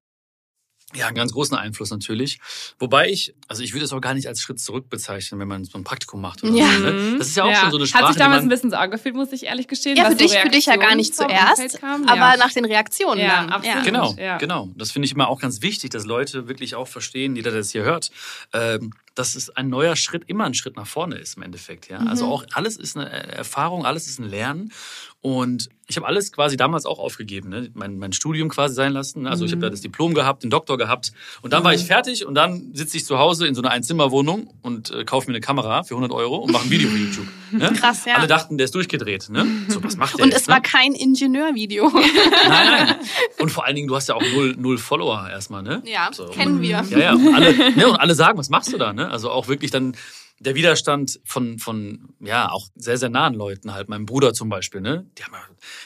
[0.96, 2.38] Ja, einen ganz großen Einfluss natürlich.
[2.78, 5.64] Wobei ich, also ich würde es auch gar nicht als Schritt zurück bezeichnen, wenn man
[5.64, 6.42] so ein Praktikum macht.
[6.44, 6.66] Oder Ja.
[6.72, 7.14] so, ne?
[7.18, 9.14] Das ist ja auch schon so eine Sprache, Hat sich damals ein bisschen so angefühlt,
[9.14, 9.96] muss ich ehrlich gestehen.
[9.96, 12.08] Ja, was für dich, so für dich ja gar nicht zuerst, kamen.
[12.08, 12.36] aber ja.
[12.36, 13.50] nach den Reaktionen Ja, dann.
[13.50, 13.84] absolut.
[13.84, 14.38] Genau, Ja.
[14.38, 14.70] genau.
[14.76, 17.70] Das finde ich immer auch ganz wichtig, dass Leute wirklich auch verstehen, jeder, der das
[17.70, 18.10] hier hört,
[18.52, 21.88] ähm, dass es ein neuer Schritt immer ein Schritt nach vorne ist im Endeffekt.
[21.88, 22.00] Ja?
[22.00, 22.08] Mhm.
[22.08, 24.72] Also auch alles ist eine Erfahrung, alles ist ein Lernen.
[25.20, 27.70] Und ich habe alles quasi damals auch aufgegeben, ne?
[27.74, 29.22] mein, mein Studium quasi sein lassen.
[29.22, 29.30] ne?
[29.30, 29.62] Also ich habe Mhm.
[29.62, 31.12] da das Diplom gehabt, den Doktor gehabt.
[31.42, 34.52] Und dann war ich fertig und dann sitze ich zu Hause in so einer Einzimmerwohnung
[34.62, 37.26] und äh, kaufe mir eine Kamera für 100 Euro und mache ein Video für YouTube.
[37.58, 37.72] Ne?
[37.72, 38.14] Krass, ja.
[38.16, 39.28] Alle dachten, der ist durchgedreht.
[39.30, 39.46] Ne?
[39.68, 40.54] So, was macht der Und jetzt, es ne?
[40.54, 41.88] war kein Ingenieurvideo.
[41.90, 42.06] Nein,
[42.48, 42.94] nein.
[43.38, 45.82] Und vor allen Dingen, du hast ja auch null, null Follower erstmal, ne?
[45.86, 46.84] Ja, So, kennen und, wir.
[46.90, 47.12] Ja, ja.
[47.14, 49.10] Und alle, ne, und alle sagen, was machst du da, ne?
[49.10, 49.96] Also auch wirklich dann
[50.40, 53.88] der Widerstand von, von, ja, auch sehr, sehr nahen Leuten halt.
[53.88, 55.06] Meinem Bruder zum Beispiel, ne?
[55.18, 55.26] Ja-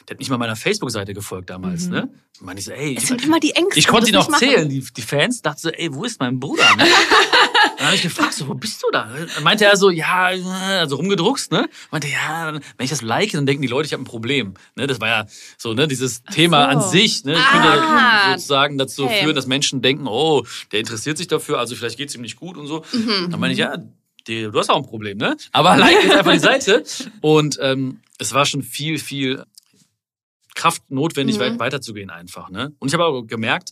[0.08, 2.08] der hat nicht mal meiner Facebook-Seite gefolgt damals, ne?
[2.40, 3.78] Und meine ich so, ey, Es ich, sind immer die Ängste.
[3.78, 5.42] ich konnte ihn auch zählen, die, die Fans.
[5.42, 6.64] Dachte so, ey, wo ist mein Bruder?
[6.76, 6.84] Ne?
[7.88, 9.08] Habe ich gefragt, so, wo bist du da?
[9.34, 10.26] Dann meinte er so, ja,
[10.78, 11.68] also rumgedruckst, ne?
[11.90, 14.54] Meinte, ja, wenn ich das like, dann denken die Leute, ich habe ein Problem.
[14.76, 14.86] Ne?
[14.86, 16.78] Das war ja so, ne, dieses Thema so.
[16.78, 17.36] an sich, ne?
[17.38, 17.50] Ah.
[18.22, 19.22] Könnte sozusagen dazu Okay.
[19.22, 22.56] führen, dass Menschen denken, oh, der interessiert sich dafür, also vielleicht geht's ihm nicht gut
[22.56, 22.84] und so.
[22.92, 23.30] Mhm.
[23.30, 23.76] Dann meine ich, ja,
[24.26, 25.36] die, du hast auch ein Problem, ne?
[25.52, 26.84] Aber like jetzt einfach die Seite.
[27.22, 29.44] Und ähm, es war schon viel, viel
[30.54, 31.40] Kraft notwendig, Mhm.
[31.40, 32.50] weit weiterzugehen einfach.
[32.50, 32.72] Ne?
[32.80, 33.70] Und ich habe auch gemerkt,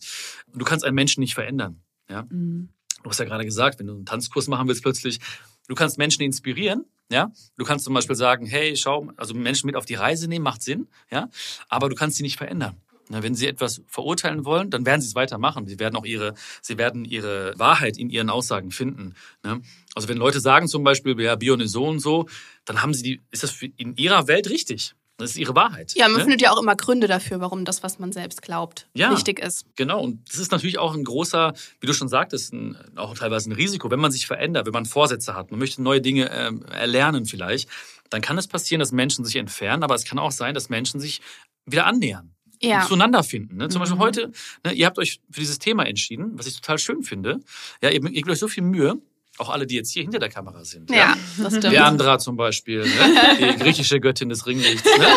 [0.53, 1.81] du kannst einen Menschen nicht verändern.
[2.09, 2.23] Ja?
[2.29, 2.69] Mhm.
[3.07, 5.21] Du hast ja gerade gesagt, wenn du einen Tanzkurs machen willst plötzlich,
[5.69, 6.83] du kannst Menschen inspirieren.
[7.09, 10.43] Ja, du kannst zum Beispiel sagen, hey, schau, also Menschen mit auf die Reise nehmen,
[10.43, 11.29] macht Sinn, ja,
[11.69, 12.75] aber du kannst sie nicht verändern.
[13.07, 15.67] Na, wenn sie etwas verurteilen wollen, dann werden sie es weitermachen.
[15.67, 19.15] Sie werden auch ihre, sie werden ihre Wahrheit in ihren Aussagen finden.
[19.41, 19.61] Ne?
[19.95, 22.27] Also wenn Leute sagen zum Beispiel, ja, Bion ist so und so,
[22.65, 24.95] dann haben sie die, ist das in ihrer Welt richtig.
[25.17, 25.93] Das ist ihre Wahrheit.
[25.95, 26.21] Ja, man ne?
[26.23, 29.09] findet ja auch immer Gründe dafür, warum das, was man selbst glaubt, Ja.
[29.09, 29.65] richtig ist.
[29.75, 33.49] Genau, und das ist natürlich auch ein großer, wie du schon sagtest, ein, auch teilweise
[33.49, 36.63] ein Risiko, wenn man sich verändert, wenn man Vorsätze hat, man möchte neue Dinge ähm,
[36.65, 37.67] erlernen vielleicht,
[38.11, 40.99] dann kann es passieren, dass Menschen sich entfernen, aber es kann auch sein, dass Menschen
[40.99, 41.21] sich
[41.65, 42.31] wieder annähern.
[42.61, 42.85] Ja.
[42.87, 43.57] Zueinander finden.
[43.57, 43.69] Ne?
[43.69, 43.83] Zum Mhm.
[43.83, 44.31] Beispiel heute,
[44.63, 47.39] ne, ihr habt euch für dieses Thema entschieden, was ich total schön finde.
[47.83, 48.99] Ja, ihr, ihr gebt euch so viel Mühe,
[49.37, 50.89] auch alle, die jetzt hier hinter der Kamera sind.
[50.89, 51.73] Ja, das stimmt.
[51.73, 53.35] Leandra zum Beispiel, ne?
[53.55, 54.85] die griechische Göttin des Ringlichts.
[54.85, 55.07] Ne?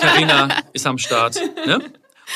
[0.00, 1.40] Carina ist am Start.
[1.66, 1.80] Ne?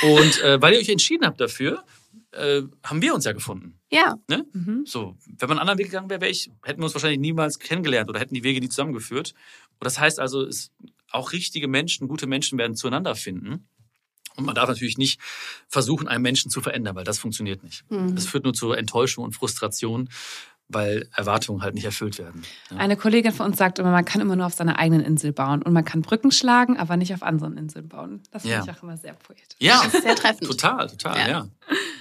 [0.03, 1.85] Und äh, weil ihr euch entschieden habt dafür,
[2.33, 3.79] äh, haben wir uns ja gefunden.
[3.91, 4.47] Ja, Ne?
[4.53, 4.85] Mhm.
[4.87, 7.59] So, wenn man einen anderen Weg gegangen wäre, wär ich, hätten wir uns wahrscheinlich niemals
[7.59, 9.35] kennengelernt oder hätten die Wege nie zusammengeführt.
[9.79, 10.71] Und das heißt also, es,
[11.11, 13.69] auch richtige Menschen, gute Menschen werden zueinander finden.
[14.37, 15.21] Und man darf natürlich nicht
[15.69, 17.85] versuchen, einen Menschen zu verändern, weil das funktioniert nicht.
[17.91, 18.15] Mhm.
[18.15, 20.09] Das führt nur zu Enttäuschung und Frustration,
[20.73, 22.43] weil Erwartungen halt nicht erfüllt werden.
[22.71, 22.79] Ja.
[22.79, 25.63] Eine Kollegin von uns sagt immer, man kann immer nur auf seiner eigenen Insel bauen
[25.63, 28.23] und man kann Brücken schlagen, aber nicht auf anderen Inseln bauen.
[28.31, 28.65] Das finde Ja.
[28.65, 29.45] ich auch immer sehr poetisch.
[29.59, 30.45] Ja, sehr treffend.
[30.45, 31.29] Total, total, Ja.
[31.29, 31.49] ja.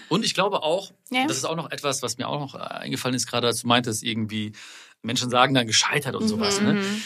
[0.09, 1.25] Und ich glaube auch, Ja.
[1.27, 3.67] das ist auch noch etwas, was mir auch noch äh, eingefallen ist, gerade als du
[3.67, 4.53] meintest, irgendwie
[5.01, 6.61] Menschen sagen dann gescheitert und sowas.
[6.61, 6.73] Ne?
[6.73, 7.01] Mhm.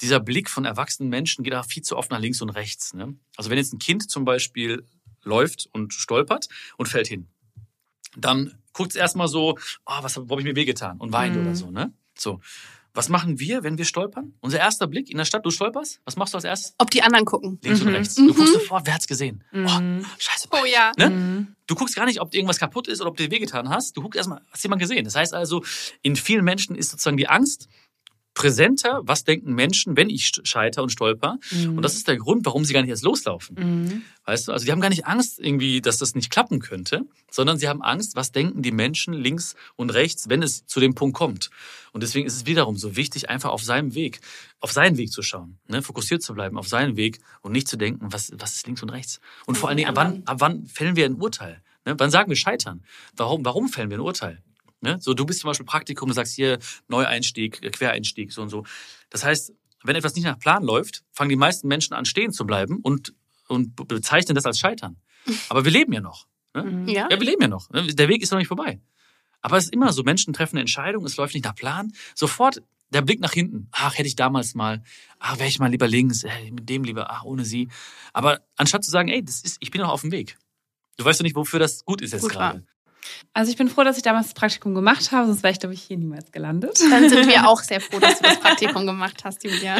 [0.00, 2.94] Dieser Blick von erwachsenen Menschen geht auch viel zu oft nach links und rechts.
[2.94, 3.14] Ne?
[3.36, 4.86] Also wenn jetzt ein Kind zum Beispiel
[5.22, 7.28] läuft und stolpert und fällt hin,
[8.16, 11.42] dann guckt es erstmal so, oh, was habe hab ich mir wehgetan und weint Mhm.
[11.42, 11.70] oder so.
[11.70, 11.92] Ne?
[12.16, 12.40] So.
[12.94, 14.34] Was machen wir, wenn wir stolpern?
[14.40, 16.74] Unser erster Blick in der Stadt, du stolperst, was machst du als erstes?
[16.76, 17.58] Ob die anderen gucken.
[17.62, 17.94] Links und Mhm.
[17.94, 18.14] rechts.
[18.16, 19.42] Du guckst sofort, wer hat's gesehen?
[19.50, 20.04] Mhm.
[20.04, 20.48] Oh, scheiße.
[20.50, 20.92] Oh ja.
[20.98, 21.08] Ne?
[21.08, 21.56] Mhm.
[21.66, 23.96] Du guckst gar nicht, ob dir irgendwas kaputt ist oder ob dir wehgetan hast.
[23.96, 25.04] Du guckst erstmal, hast jemand gesehen.
[25.06, 25.64] Das heißt also,
[26.02, 27.66] in vielen Menschen ist sozusagen die Angst
[28.42, 29.02] präsenter.
[29.04, 31.38] Was denken Menschen, wenn ich scheiter und stolper?
[31.52, 31.76] Mhm.
[31.76, 33.56] Und das ist der Grund, warum sie gar nicht erst loslaufen.
[33.56, 34.02] Mhm.
[34.24, 34.52] Weißt du?
[34.52, 37.82] Also die haben gar nicht Angst irgendwie, dass das nicht klappen könnte, sondern sie haben
[37.82, 41.50] Angst, was denken die Menschen links und rechts, wenn es zu dem Punkt kommt.
[41.92, 44.20] Und deswegen ist es wiederum so wichtig, einfach auf seinem Weg,
[44.58, 45.80] auf seinen Weg zu schauen, ne?
[45.80, 48.90] fokussiert zu bleiben auf seinen Weg und nicht zu denken, was, was ist links und
[48.90, 49.20] rechts.
[49.46, 51.62] Und vor allen Dingen, ab wann, ab wann fällen wir ein Urteil?
[51.84, 51.94] Ne?
[51.96, 52.82] Wann sagen wir scheitern?
[53.16, 54.42] Warum, warum fällen wir ein Urteil?
[54.82, 54.98] Ne?
[55.00, 58.64] So, du bist zum Beispiel Praktikum, du sagst hier Neueinstieg, äh, Quereinstieg, so und so.
[59.10, 59.52] Das heißt,
[59.84, 63.14] wenn etwas nicht nach Plan läuft, fangen die meisten Menschen an, stehen zu bleiben und,
[63.48, 64.96] und be- bezeichnen das als Scheitern.
[65.48, 66.26] Aber wir leben ja noch.
[66.54, 66.62] Ne?
[66.64, 66.88] Mhm.
[66.88, 67.08] Ja.
[67.10, 67.70] Ja, wir leben ja noch.
[67.70, 67.86] ne?
[67.94, 68.80] Der Weg ist noch nicht vorbei.
[69.40, 71.92] Aber es ist immer so, Menschen treffen eine Entscheidung, es läuft nicht nach Plan.
[72.14, 73.68] Sofort der Blick nach hinten.
[73.72, 74.82] Ach, hätte ich damals mal,
[75.18, 77.68] ach, wäre ich mal lieber links, äh, mit dem lieber, ach, ohne sie.
[78.12, 80.36] Aber anstatt zu sagen, ey, das ist, ich bin noch auf dem Weg.
[80.98, 82.66] Du weißt doch nicht, wofür das gut ist jetzt Gut gerade.
[83.32, 85.74] Also ich bin froh, dass ich damals das Praktikum gemacht habe, sonst wäre ich, glaube
[85.74, 86.78] ich, hier niemals gelandet.
[86.90, 89.76] Dann sind wir auch sehr froh, dass du das Praktikum gemacht hast, Julia.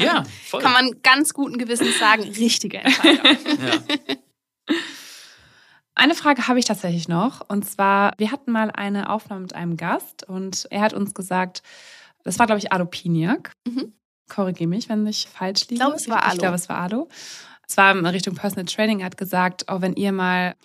[0.00, 0.62] Ja, voll.
[0.62, 3.24] Kann man ganz guten Gewissens sagen, richtige Entscheidung.
[3.26, 4.74] ja.
[5.96, 7.48] Eine Frage habe ich tatsächlich noch.
[7.48, 11.62] Und zwar, wir hatten mal eine Aufnahme mit einem Gast und er hat uns gesagt,
[12.24, 13.52] das war, glaube ich, Ado Piniak.
[13.66, 13.92] Mhm.
[14.28, 15.74] Korrigiere mich, wenn ich falsch liege.
[15.74, 16.38] Ich glaube, es war Ich Alo.
[16.38, 17.08] glaube, es war Ado.
[17.68, 19.00] Es war in Richtung Personal Training.
[19.00, 20.56] Er hat gesagt, auch wenn ihr mal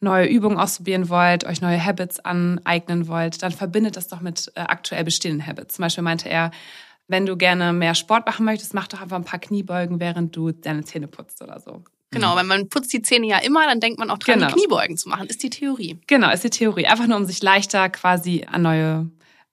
[0.00, 4.60] neue Übungen ausprobieren wollt, euch neue Habits aneignen wollt, dann verbindet das doch mit äh,
[4.60, 5.76] aktuell bestehenden Habits.
[5.76, 6.50] Zum Beispiel meinte er,
[7.08, 10.50] wenn du gerne mehr Sport machen möchtest, mach doch einfach ein paar Kniebeugen, während du
[10.52, 11.82] deine Zähne putzt oder so.
[12.10, 14.52] Genau, wenn man putzt die Zähne ja immer, dann denkt man auch dran, Genau.
[14.52, 15.98] Kniebeugen zu machen, ist die Theorie.
[16.06, 16.86] Genau, ist die Theorie.
[16.86, 19.10] Einfach nur, um sich leichter quasi an neue,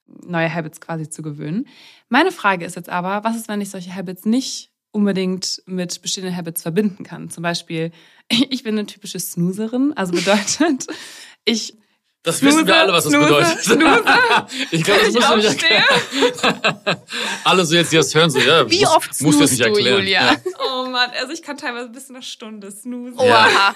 [0.08, 1.68] neue Habits quasi zu gewöhnen.
[2.10, 6.36] Meine Frage ist jetzt aber, was ist, wenn ich solche Habits nicht unbedingt mit bestehenden
[6.36, 7.30] Habits verbinden kann?
[7.30, 7.92] Zum Beispiel,
[8.30, 10.88] ich bin eine typische Snoozerin, also bedeutet,
[11.46, 11.76] ich
[12.24, 13.64] Das wissen wir alle, was das Snooze, bedeutet.
[13.64, 14.48] Snooze.
[14.72, 17.02] ich glaube, das ich musst du nicht erklären.
[17.44, 19.66] Alle so jetzt, die das hören, so, ja, Wie muss, oft musst du nicht du,
[19.66, 20.00] erklären.
[20.00, 20.32] Julia?
[20.34, 20.38] Ja.
[20.66, 23.20] Oh Mann, also ich kann teilweise bis zu einer Stunde snoozen.
[23.26, 23.48] Ja.
[23.48, 23.76] Oha.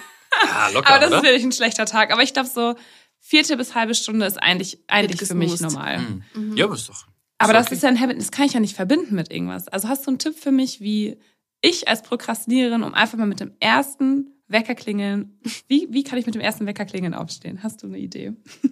[0.49, 1.17] Ah, locker, Aber das oder?
[1.17, 2.11] ist wirklich ein schlechter Tag.
[2.11, 2.75] Aber ich glaube, so
[3.19, 5.99] vierte bis halbe Stunde ist eigentlich, eigentlich Wird für mich normal.
[6.33, 6.55] Mhm.
[6.55, 7.05] Ja, aber ist doch.
[7.39, 7.75] Aber ist das okay.
[7.75, 9.67] ist ja ein Habit, das kann ich ja nicht verbinden mit irgendwas.
[9.67, 11.17] Also hast du einen Tipp für mich, wie
[11.61, 16.25] ich als Prokrastiniererin, um einfach mal mit dem ersten Wecker klingeln, wie, wie kann ich
[16.25, 17.61] mit dem ersten Wecker klingeln aufstehen?
[17.63, 18.33] Hast du eine Idee?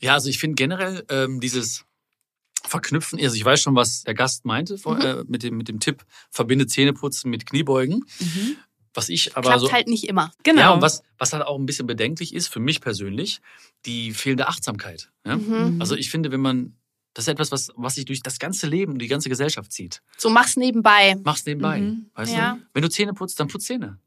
[0.00, 1.84] Ja, also ich finde generell ähm, dieses
[2.62, 5.00] Verknüpfen, also ich weiß schon, was der Gast meinte vor, Mhm.
[5.00, 8.04] äh, mit, dem, mit dem Tipp, verbinde Zähneputzen mit Kniebeugen.
[8.94, 9.72] Was ich aber Klappt so.
[9.72, 10.30] halt nicht immer.
[10.44, 10.60] Genau.
[10.60, 13.40] Ja, und was, was halt auch ein bisschen bedenklich ist, für mich persönlich,
[13.86, 15.10] die fehlende Achtsamkeit.
[15.26, 15.36] Ja?
[15.36, 15.78] Mhm.
[15.80, 16.76] Also ich finde, wenn man,
[17.18, 20.02] das ist etwas, was, was sich durch das ganze Leben und die ganze Gesellschaft zieht.
[20.16, 21.16] So mach's nebenbei.
[21.24, 21.80] Mach's nebenbei.
[21.80, 22.10] Mhm.
[22.14, 22.54] Weißt Ja.
[22.54, 22.62] du?
[22.74, 23.98] Wenn du Zähne putzt, dann putz Zähne.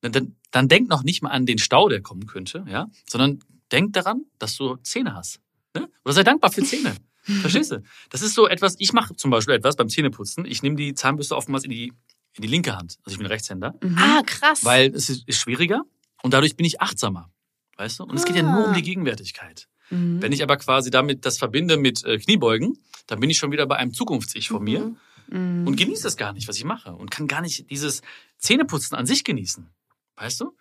[0.00, 3.40] Dann, dann, dann denk noch nicht mal an den Stau, der kommen könnte, ja, sondern
[3.72, 5.40] denk daran, dass du Zähne hast.
[5.74, 5.88] Ne?
[6.04, 6.94] Oder sei dankbar für Zähne.
[7.40, 7.82] Verstehst du?
[8.10, 10.44] Das ist so etwas, ich mache zum Beispiel etwas beim Zähneputzen.
[10.44, 11.92] Ich nehme die Zahnbürste oftmals in die,
[12.36, 12.98] in die linke Hand.
[13.04, 13.74] Also ich bin Rechtshänder.
[13.82, 13.98] Mhm.
[13.98, 14.64] Ah, krass.
[14.64, 15.82] Weil es ist, ist schwieriger
[16.22, 17.28] und dadurch bin ich achtsamer.
[17.76, 18.04] Weißt du?
[18.04, 19.66] Und es geht ja nur um die Gegenwärtigkeit.
[19.92, 20.22] Mhm.
[20.22, 23.66] Wenn ich aber quasi damit das verbinde mit äh, Kniebeugen, dann bin ich schon wieder
[23.66, 24.80] bei einem Zukunfts-Ich von mir
[25.28, 25.60] Mhm.
[25.60, 25.66] Mhm.
[25.66, 28.02] und genieße es gar nicht, was ich mache und kann gar nicht dieses
[28.38, 29.68] Zähneputzen an sich genießen.
[30.16, 30.52] Weißt du?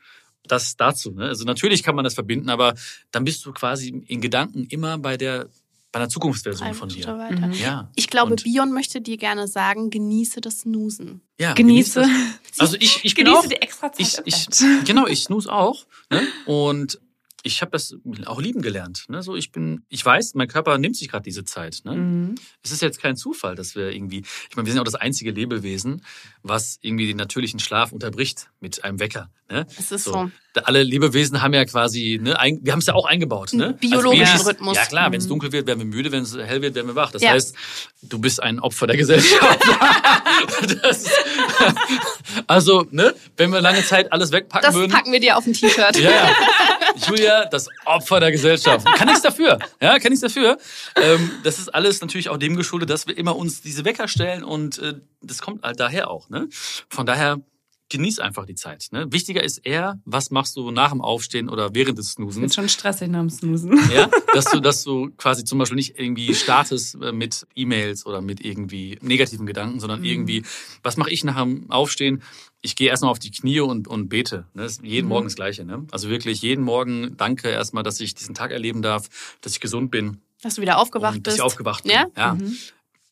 [0.43, 1.11] Das dazu.
[1.11, 1.25] Ne?
[1.27, 2.73] Also natürlich kann man das verbinden, aber
[3.11, 5.49] dann bist du quasi in Gedanken immer bei der
[5.93, 7.05] bei einer Zukunftsversion Drei von dir.
[7.05, 7.47] weiter.
[7.47, 7.53] Mhm.
[7.53, 7.91] Ja.
[7.95, 11.19] Ich glaube, Und- Bion möchte dir gerne sagen, genieße das Snoosen.
[11.37, 12.09] ja, Genieße, das.
[12.59, 14.85] Also ich, ich genieße auch, die extra Zeit ich, im ich, Bett.
[14.85, 15.85] genau, ich snooze auch.
[16.09, 16.21] Ne?
[16.45, 16.97] Und
[17.43, 19.05] ich habe das auch lieben gelernt.
[19.09, 19.23] Ne?
[19.23, 21.79] So, ich bin, ich weiß, mein Körper nimmt sich gerade diese Zeit.
[21.83, 21.95] Ne?
[21.95, 22.35] Mhm.
[22.63, 24.95] Es ist jetzt kein Zufall, dass wir irgendwie, ich meine, wir sind ja auch das
[24.95, 26.03] einzige Lebewesen,
[26.43, 29.29] was irgendwie den natürlichen Schlaf unterbricht mit einem Wecker.
[29.49, 29.65] Ne?
[29.77, 30.29] Es ist so.
[30.53, 33.53] Da- Alle Lebewesen haben ja quasi, ne, ein, wir haben es ja auch eingebaut.
[33.53, 33.67] Ne?
[33.67, 34.77] Einen biologischen Babys- Rhythmus.
[34.77, 35.29] Ja klar, wenn es Mhm.
[35.29, 37.11] dunkel wird, werden wir müde, wenn es hell wird, werden wir wach.
[37.11, 37.31] Das Ja.
[37.31, 37.55] heißt,
[38.03, 39.59] du bist ein Opfer der Gesellschaft.
[40.83, 41.05] das,
[42.47, 44.91] also, ne, wenn wir lange Zeit alles wegpacken Das würden.
[44.91, 45.97] packen wir dir auf ein T-Shirt.
[45.97, 46.35] Ja, ja.
[46.95, 48.85] Julia, das Opfer der Gesellschaft.
[48.95, 49.59] Kann nichts dafür.
[49.81, 50.57] Ja, kann nichts dafür.
[50.95, 54.43] Ähm, das ist alles natürlich auch dem geschuldet, dass wir immer uns diese Wecker stellen
[54.43, 56.29] und äh, das kommt halt daher auch.
[56.29, 56.47] Ne?
[56.89, 57.39] Von daher
[57.91, 58.87] genieß einfach die Zeit.
[58.91, 59.11] Ne?
[59.11, 62.55] Wichtiger ist eher, was machst du nach dem Aufstehen oder während des Wird Snoosens.
[62.55, 63.77] schon stressig nach dem Snoosen.
[63.93, 68.21] Ja, dass du, dass du quasi zum Beispiel nicht irgendwie startest äh, mit E-Mails oder
[68.21, 70.43] mit irgendwie negativen Gedanken, sondern irgendwie,
[70.81, 72.23] was mache ich nach dem Aufstehen?
[72.61, 74.45] Ich gehe erstmal auf die Knie und, und bete.
[74.53, 74.63] Ne?
[74.65, 75.65] Ist jeden Morgen das Gleiche.
[75.65, 75.85] Ne?
[75.91, 79.09] Also wirklich jeden Morgen danke erstmal, dass ich diesen Tag erleben darf,
[79.41, 81.39] dass ich gesund bin Dass du wieder aufgewacht und dass bist.
[81.39, 81.91] ich aufgewacht bin.
[81.93, 82.05] Ja?
[82.15, 82.33] ja.
[82.35, 82.55] Mhm.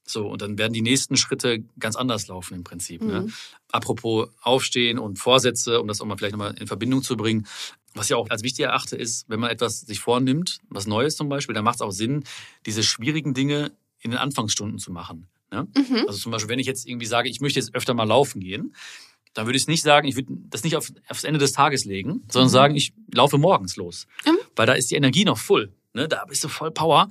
[0.09, 3.03] So, und dann werden die nächsten Schritte ganz anders laufen im Prinzip.
[3.03, 3.21] Ne?
[3.21, 3.33] Mhm.
[3.71, 7.45] Apropos Aufstehen und Vorsätze, um das auch mal vielleicht nochmal in Verbindung zu bringen.
[7.93, 11.29] Was ich auch als wichtig erachte, ist, wenn man etwas sich vornimmt, was Neues zum
[11.29, 12.23] Beispiel, dann macht es auch Sinn,
[12.65, 15.27] diese schwierigen Dinge in den Anfangsstunden zu machen.
[15.51, 15.67] Ne?
[15.75, 16.05] Mhm.
[16.07, 18.73] Also zum Beispiel, wenn ich jetzt irgendwie sage, ich möchte jetzt öfter mal laufen gehen,
[19.33, 21.85] dann würde ich es nicht sagen, ich würde das nicht auf, aufs Ende des Tages
[21.85, 24.07] legen, sondern sagen, ich laufe morgens los.
[24.25, 24.37] Mhm.
[24.55, 25.71] Weil da ist die Energie noch voll.
[25.93, 26.07] Ne?
[26.07, 27.09] Da bist du voll Power.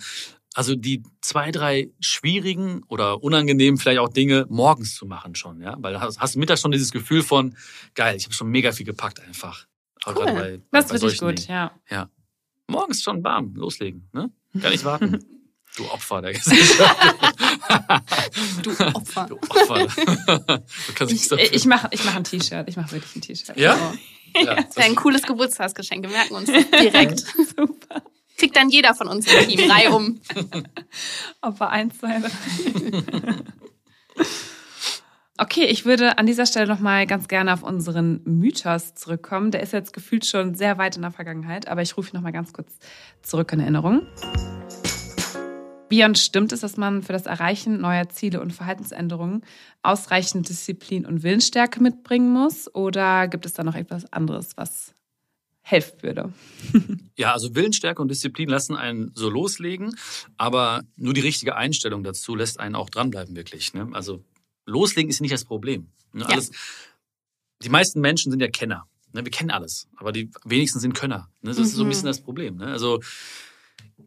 [0.59, 5.76] Also die zwei, drei schwierigen oder unangenehmen vielleicht auch Dinge morgens zu machen schon, ja.
[5.78, 7.54] Weil hast, hast du mittags schon dieses Gefühl von,
[7.94, 9.66] geil, ich habe schon mega viel gepackt einfach.
[10.02, 10.24] Auch Cool.
[10.24, 10.32] gerade
[10.72, 11.48] bei, Das wird ich gut, Dingen.
[11.48, 11.70] ja.
[11.88, 12.11] Ja.
[12.66, 14.09] Morgens schon bam, loslegen.
[14.12, 14.32] Ne?
[14.61, 15.24] Gar nicht warten.
[15.76, 16.96] Du Opfer der Gesellschaft.
[18.62, 19.26] Du Opfer.
[19.28, 19.86] Du Opfer.
[20.86, 21.44] Du kannst nichts dafür.
[21.44, 22.68] Ich, ich mache ich mach ein T-Shirt.
[22.68, 23.56] Ich mache wirklich ein T-Shirt.
[23.56, 23.76] Ja?
[23.76, 24.40] So.
[24.44, 26.02] ja, Das wäre ein cooles Geburtstagsgeschenk.
[26.02, 27.20] Wir merken uns direkt.
[27.56, 28.02] Super.
[28.39, 30.20] Kriegt dann jeder von uns im Team Reihe um.
[31.43, 32.30] Opfer 1, 2, 3.
[35.41, 39.53] Okay, ich würde an dieser Stelle nochmal ganz gerne auf unseren Mythos zurückkommen.
[39.53, 42.32] Der ist jetzt gefühlt schon sehr weit in der Vergangenheit, aber ich rufe ihn nochmal
[42.32, 42.78] ganz kurz
[43.22, 44.03] zurück in Erinnerung.
[45.89, 49.43] Beyond stimmt es, dass man für das Erreichen neuer Ziele und Verhaltensänderungen
[49.82, 52.74] ausreichend Disziplin und Willensstärke mitbringen muss?
[52.74, 54.95] Oder gibt es da noch etwas anderes, was
[55.71, 56.33] helfen würde?
[57.19, 59.97] Ja, also Willensstärke und Disziplin lassen einen so loslegen,
[60.37, 63.75] aber nur die richtige Einstellung dazu lässt einen auch dranbleiben, wirklich.
[63.75, 63.89] Ne?
[63.93, 64.23] Also
[64.66, 65.89] loslegen ist nicht das Problem.
[66.12, 66.23] Ne?
[66.23, 66.29] Ja.
[66.29, 66.53] Alles,
[67.61, 68.87] die meisten Menschen sind ja Kenner.
[69.12, 71.29] Ne, wir kennen alles, aber die wenigsten sind Könner.
[71.43, 71.51] Ne?
[71.51, 71.91] Das ist so ein Mhm.
[71.91, 72.57] bisschen das Problem.
[72.59, 72.66] Ne?
[72.66, 73.01] Also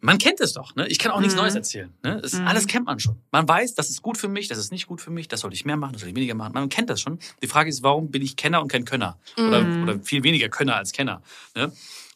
[0.04, 0.76] man kennt es doch.
[0.76, 0.88] Ne?
[0.88, 1.42] Ich kann auch nichts Mhm.
[1.42, 1.94] Neues erzählen.
[2.04, 2.20] Ne?
[2.22, 2.48] Das, Mhm.
[2.48, 3.18] Alles kennt man schon.
[3.32, 5.54] Man weiß, das ist gut für mich, das ist nicht gut für mich, das soll
[5.54, 6.54] ich mehr machen, das soll ich weniger machen.
[6.54, 7.20] Man kennt das schon.
[7.44, 9.20] Die Frage ist, warum bin ich Kenner und kein Könner?
[9.38, 9.84] Oder, Mhm.
[9.84, 11.22] oder viel weniger Könner als Kenner.
[11.56, 11.72] Ne?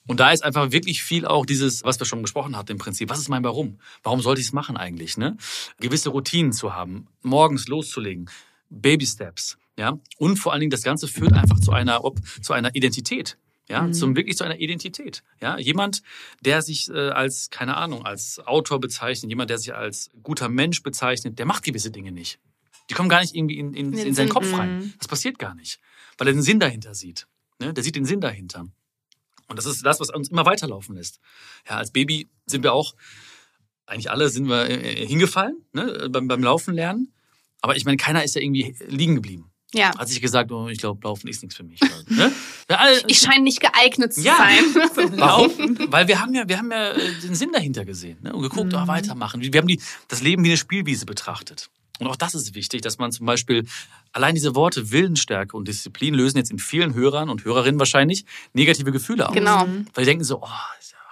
[0.07, 3.09] Und da ist einfach wirklich viel auch dieses, was wir schon besprochen hatten im Prinzip.
[3.09, 3.79] Was ist mein Warum?
[4.03, 5.17] Warum sollte ich es machen eigentlich?
[5.17, 5.37] Ne?
[5.79, 8.29] Gewisse Routinen zu haben, morgens loszulegen,
[8.69, 9.99] Baby Steps, ja.
[10.17, 13.37] Und vor allen Dingen das Ganze führt einfach zu einer, ob, zu einer Identität.
[13.67, 13.93] Ja, Mhm.
[13.93, 15.23] zum wirklich zu einer Identität.
[15.41, 16.03] Ja, jemand,
[16.41, 20.83] der sich äh, als keine Ahnung als Autor bezeichnet, jemand, der sich als guter Mensch
[20.83, 22.39] bezeichnet, der macht gewisse Dinge nicht.
[22.89, 24.29] Die kommen gar nicht irgendwie in, in, In seinen.
[24.29, 24.77] Kopf rein.
[24.77, 24.93] Mhm.
[24.99, 25.79] Das passiert gar nicht,
[26.19, 27.25] weil er den Sinn dahinter sieht.
[27.59, 27.73] Ne?
[27.73, 28.67] Der sieht den Sinn dahinter.
[29.47, 31.19] Und das ist das, was uns immer weiterlaufen lässt.
[31.67, 32.93] Ja, als Baby sind wir auch,
[33.87, 36.07] eigentlich alle sind wir äh, hingefallen ne?
[36.11, 37.13] beim, beim Laufen lernen.
[37.61, 39.51] Aber ich meine, keiner ist ja irgendwie liegen geblieben.
[39.75, 39.97] Ja.
[39.97, 41.79] Hat sich gesagt, oh, ich glaube, Laufen ist nichts für mich.
[42.07, 42.31] ne?
[42.69, 44.37] ja, Ich scheine nicht geeignet zu Ja.
[44.37, 45.11] sein.
[45.19, 45.51] Warum?
[45.91, 48.33] Weil wir haben ja, wir haben ja äh, den Sinn dahinter gesehen ne?
[48.33, 48.79] und geguckt, Mhm.
[48.83, 49.41] oh, weitermachen.
[49.41, 51.69] Wir haben die, das Leben wie eine Spielwiese betrachtet.
[51.99, 53.65] Und auch das ist wichtig, dass man zum Beispiel
[54.11, 58.91] allein diese Worte Willensstärke und Disziplin lösen jetzt in vielen Hörern und Hörerinnen wahrscheinlich negative
[58.91, 59.33] Gefühle aus.
[59.33, 59.65] Genau.
[59.93, 60.47] Weil die denken so, oh,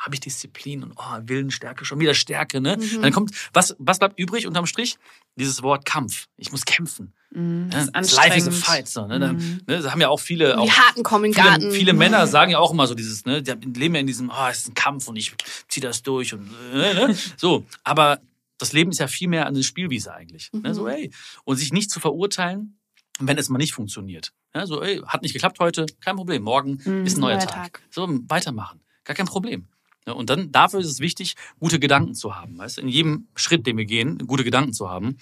[0.05, 2.59] habe ich Disziplin und oh, Willensstärke, schon wieder Stärke.
[2.61, 2.77] Ne?
[2.77, 3.01] Mhm.
[3.01, 4.97] Dann kommt, was, was bleibt übrig unterm Strich?
[5.37, 6.27] Dieses Wort Kampf.
[6.37, 7.13] Ich muss kämpfen.
[7.31, 7.69] Mhm.
[7.71, 8.01] Das Ne?
[8.01, 8.87] ist Life is a fight.
[8.87, 9.17] So, ne?
[9.33, 9.61] Mhm.
[9.65, 9.77] ne?
[9.81, 11.71] Das haben ja auch viele, auch Die Harten kommen in Viele, Garten.
[11.71, 14.47] viele Männer sagen ja auch immer so dieses, ne, die leben ja in diesem, oh,
[14.51, 15.33] es ist ein Kampf und ich
[15.69, 17.65] zieh das durch und äh, ne, so.
[17.83, 18.19] Aber
[18.57, 20.51] das Leben ist ja viel mehr eine Spielwiese eigentlich.
[20.53, 20.73] Ne, Mhm.
[20.73, 21.11] so, ey.
[21.45, 22.77] Und sich nicht zu verurteilen,
[23.19, 24.33] wenn es mal nicht funktioniert.
[24.53, 26.43] Ja, so, ey, hat nicht geklappt heute, kein Problem.
[26.43, 27.05] Morgen Mhm.
[27.05, 27.73] ist ein neuer Neuer Tag.
[27.79, 27.81] Tag.
[27.89, 28.81] So, weitermachen.
[29.05, 29.67] Gar kein Problem.
[30.05, 32.57] Ja, und dann dafür ist es wichtig, gute Gedanken zu haben.
[32.57, 32.77] Weißt?
[32.77, 35.17] In jedem Schritt, den wir gehen, gute Gedanken zu haben.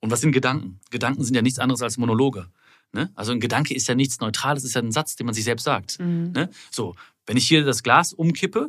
[0.00, 0.80] Und was sind Gedanken?
[0.90, 2.48] Gedanken sind ja nichts anderes als Monologe.
[2.92, 3.10] Ne?
[3.14, 5.64] Also ein Gedanke ist ja nichts Neutrales, ist ja ein Satz, den man sich selbst
[5.64, 5.98] sagt.
[5.98, 6.32] Mhm.
[6.32, 6.50] Ne?
[6.70, 6.94] So,
[7.26, 8.68] wenn ich hier das Glas umkippe,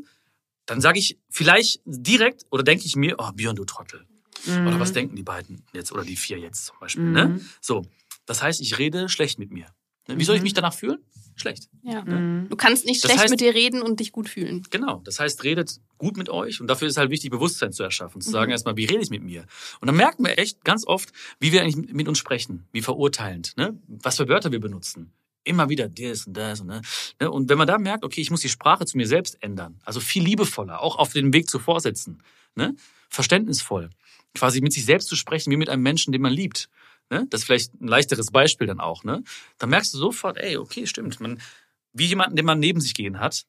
[0.65, 4.05] dann sage ich vielleicht direkt oder denke ich mir, oh Björn, du Trottel.
[4.45, 4.67] Mhm.
[4.67, 7.03] Oder was denken die beiden jetzt oder die vier jetzt zum Beispiel.
[7.03, 7.13] Mhm.
[7.13, 7.41] Ne?
[7.61, 7.85] So,
[8.25, 9.67] das heißt, ich rede schlecht mit mir.
[10.07, 10.19] Ne?
[10.19, 10.43] Wie soll ich Mhm.
[10.43, 10.99] mich danach fühlen?
[11.35, 11.67] Schlecht.
[11.83, 12.03] Ja.
[12.03, 12.47] Mhm.
[12.49, 14.63] Du kannst nicht Das schlecht heißt- mit dir reden und dich gut fühlen.
[14.69, 15.01] Genau.
[15.03, 18.21] Das heißt, redet gut mit euch und dafür ist halt wichtig, Bewusstsein zu erschaffen.
[18.21, 18.51] Zu sagen Mhm.
[18.51, 19.45] erstmal, wie rede ich mit mir?
[19.81, 23.53] Und dann merken wir echt ganz oft, wie wir eigentlich mit uns sprechen, wie verurteilend,
[23.57, 23.77] ne?
[23.87, 25.11] was für Wörter wir benutzen.
[25.45, 26.81] Immer wieder das und das und ne?
[27.19, 27.31] Ne?
[27.31, 29.99] Und wenn man da merkt, okay, ich muss die Sprache zu mir selbst ändern, also
[29.99, 32.21] viel liebevoller, auch auf den Weg zu vorsetzen,
[32.55, 32.75] ne?
[33.09, 33.89] verständnisvoll,
[34.35, 36.69] quasi mit sich selbst zu sprechen, wie mit einem Menschen, den man liebt.
[37.09, 37.27] Ne?
[37.29, 39.03] Das ist vielleicht ein leichteres Beispiel dann auch.
[39.03, 39.23] Ne?
[39.57, 41.19] Dann merkst du sofort, ey, okay, stimmt.
[41.19, 41.41] Man,
[41.93, 43.45] wie jemanden, den man neben sich gehen hat,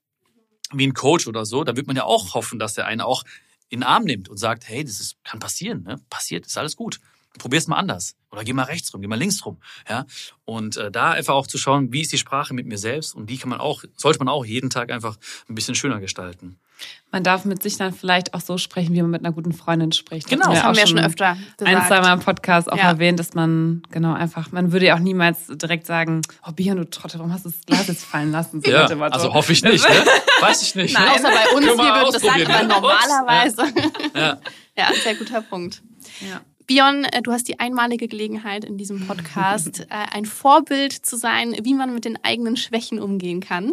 [0.72, 3.24] wie ein Coach oder so, da wird man ja auch hoffen, dass der einen auch
[3.68, 6.00] in den Arm nimmt und sagt, hey, das ist, kann passieren, ne?
[6.10, 7.00] passiert, ist alles gut.
[7.36, 10.06] Probier's mal anders oder geh mal rechts rum, geh mal links rum, ja.
[10.44, 13.28] Und äh, da einfach auch zu schauen, wie ist die Sprache mit mir selbst und
[13.28, 15.16] die kann man auch, sollte man auch jeden Tag einfach
[15.48, 16.60] ein bisschen schöner gestalten.
[17.12, 19.92] Man darf mit sich dann vielleicht auch so sprechen, wie man mit einer guten Freundin
[19.92, 20.28] spricht.
[20.28, 20.50] Genau.
[20.50, 21.76] Das haben wir auch schon öfter gesagt.
[21.76, 22.88] ein, zwei Mal im Podcast auch Ja.
[22.90, 26.90] erwähnt, dass man genau einfach, man würde ja auch niemals direkt sagen, oh Björn, du
[26.90, 28.60] Trottel, warum hast du das Glas jetzt fallen lassen?
[28.60, 29.94] So Ja, also hoffe ich nicht, ne?
[30.40, 30.94] Weiß ich nicht.
[30.94, 31.12] Nein, ne?
[31.12, 32.74] außer bei uns, hier wird, das sagt man ne?
[32.74, 33.62] normalerweise.
[34.14, 34.38] Ja.
[34.76, 35.82] Ja, sehr guter Punkt.
[36.20, 36.40] Ja.
[36.66, 41.54] Bion, äh, du hast die einmalige Gelegenheit in diesem Podcast, äh, ein Vorbild zu sein,
[41.62, 43.72] wie man mit den eigenen Schwächen umgehen kann.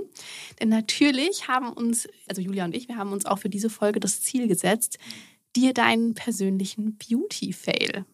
[0.60, 4.00] Denn natürlich haben uns, also Julia und ich, wir haben uns auch für diese Folge
[4.00, 4.98] das Ziel gesetzt,
[5.56, 8.06] dir deinen persönlichen Beauty-Fail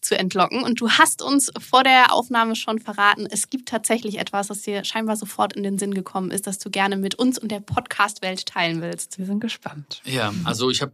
[0.00, 0.62] zu entlocken.
[0.62, 4.84] Und du hast uns vor der Aufnahme schon verraten, es gibt tatsächlich etwas, das dir
[4.84, 8.46] scheinbar sofort in den Sinn gekommen ist, das du gerne mit uns und der Podcast-Welt
[8.46, 9.18] teilen willst.
[9.18, 10.00] Wir sind gespannt.
[10.04, 10.92] Ja, also ich habe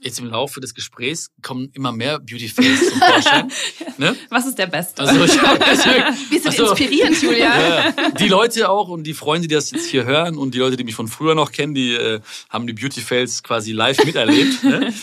[0.00, 3.52] jetzt im Laufe des Gesprächs kommen immer mehr Beauty-Fails zum Vorschein.
[3.98, 4.16] ne?
[4.30, 5.02] Was ist der Beste?
[5.02, 5.58] Also ich hab
[6.30, 7.88] Wir sind Also- inspirierend, Julia.
[7.88, 10.76] Ja, die Leute auch und die Freunde, die das jetzt hier hören und die Leute,
[10.76, 14.64] die mich von früher noch kennen, die äh, haben die Beauty Fails quasi live miterlebt.
[14.64, 14.92] ne?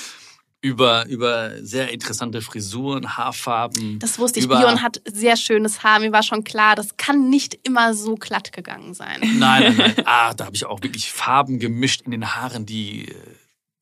[0.59, 3.99] Über, über sehr interessante Frisuren, Haarfarben.
[3.99, 4.47] Das wusste ich.
[4.47, 5.99] Bion hat sehr schönes Haar.
[5.99, 9.19] Mir war schon klar, das kann nicht immer so glatt gegangen sein.
[9.37, 9.93] Nein, nein, nein.
[10.05, 13.15] Ah, da habe ich auch wirklich Farben gemischt in den Haaren, die äh,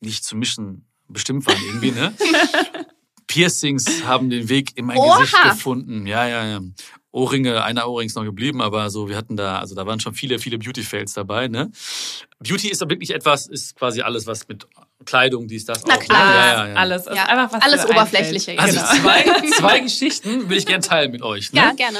[0.01, 2.13] nicht zu mischen bestimmt waren irgendwie, ne?
[3.27, 5.19] Piercings haben den Weg in mein Oha.
[5.19, 6.05] Gesicht gefunden.
[6.07, 6.59] Ja, ja, ja.
[7.11, 10.13] Ohrringe, einer Ohrring ist noch geblieben, aber so, wir hatten da, also da waren schon
[10.13, 11.71] viele, viele Beauty-Fails dabei, ne?
[12.39, 14.67] Beauty ist da wirklich etwas, ist quasi alles, was mit
[15.05, 15.99] Kleidung, dies, das Na auch.
[15.99, 16.35] klar.
[16.35, 16.75] Ja, ja, ja.
[16.75, 17.07] Alles.
[17.07, 18.77] ist Ja, einfach was alles Oberflächliche, einfällt.
[18.79, 19.01] Also Genau.
[19.01, 21.53] zwei, zwei Geschichten würde ich gerne teilen mit euch.
[21.53, 21.59] Ne?
[21.61, 21.99] Ja, gerne.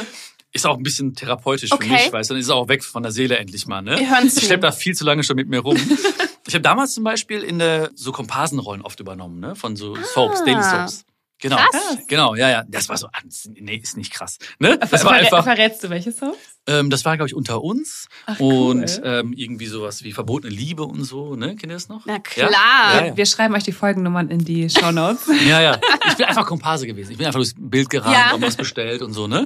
[0.51, 1.87] Ist auch ein bisschen therapeutisch Okay.
[1.87, 3.81] für mich, weißt du, dann ist es auch weg von der Seele endlich mal.
[3.81, 3.97] Ne?
[3.99, 4.39] Wir hören zu.
[4.39, 5.77] Ich schleppe da viel zu lange schon mit mir rum.
[6.47, 9.55] ich habe damals zum Beispiel in der so Komparsenrollen oft übernommen, ne?
[9.55, 10.45] Von so Soaps, Ah.
[10.45, 11.05] Daily Soaps.
[11.41, 11.97] Genau, Krass.
[12.07, 12.63] genau, ja, ja.
[12.67, 13.19] Das war so, ah,
[13.59, 14.37] nee, ist nicht krass.
[14.59, 14.77] Ne?
[14.89, 16.37] Das war einfach, Verrätst du welche Songs?
[16.65, 18.69] ähm, das war, glaube ich, unter uns Ach, cool.
[18.71, 21.49] und ähm, irgendwie sowas wie verbotene Liebe und so, ne?
[21.49, 22.05] Kennt ihr das noch?
[22.05, 22.49] Na klar.
[22.51, 23.17] Ja, ja.
[23.17, 25.29] Wir schreiben euch die Folgennummern in die Shownotes.
[25.45, 25.79] Ja, ja.
[26.07, 27.11] Ich bin einfach Komparse gewesen.
[27.11, 28.31] Ich bin einfach durchs Bild gerannt, Ja.
[28.31, 29.45] hab was bestellt und so, ne?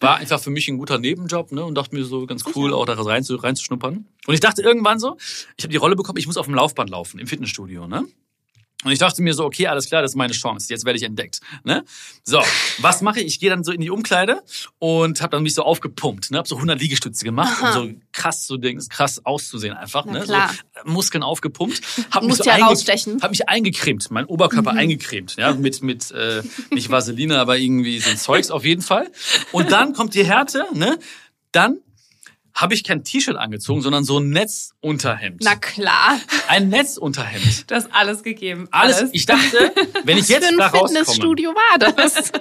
[0.00, 1.64] War einfach für mich ein guter Nebenjob, ne?
[1.64, 4.06] Und dachte mir so ganz cool, auch da rein zu, reinzuschnuppern.
[4.26, 5.16] Und ich dachte irgendwann so,
[5.56, 8.04] ich habe die Rolle bekommen, ich muss auf dem Laufband laufen, im Fitnessstudio, ne?
[8.84, 10.66] Und ich dachte mir so, okay, alles klar, das ist meine Chance.
[10.68, 11.40] Jetzt werde ich entdeckt.
[11.64, 11.84] Ne?
[12.22, 12.40] So,
[12.78, 13.26] was mache ich?
[13.26, 14.42] Ich gehe dann so in die Umkleide
[14.78, 16.30] und habe dann mich so aufgepumpt.
[16.30, 16.38] Ne?
[16.38, 20.04] Hab so 100 Liegestütze gemacht, um so krass so Dings, krass auszusehen einfach.
[20.04, 20.20] Ne?
[20.20, 20.50] klar.
[20.84, 21.80] So, Muskeln aufgepumpt.
[22.10, 23.20] Hab Musst mich so ja.
[23.22, 25.36] Hab mich eingecremt, mein Oberkörper eingecremt.
[25.36, 29.10] Ja, mit, mit äh, nicht Vaseline, aber irgendwie so ein Zeugs auf jeden Fall.
[29.52, 30.98] Und dann kommt die Härte, ne?
[31.52, 31.78] Dann
[32.54, 35.42] habe ich kein T-Shirt angezogen, sondern so ein Netzunterhemd.
[35.42, 36.20] Na klar.
[36.48, 37.70] Ein Netzunterhemd.
[37.70, 38.68] Du hast alles gegeben.
[38.70, 39.72] Alles, ich dachte,
[40.04, 41.00] wenn ich jetzt Für da ein rauskomme.
[41.00, 42.32] Fitnessstudio war das.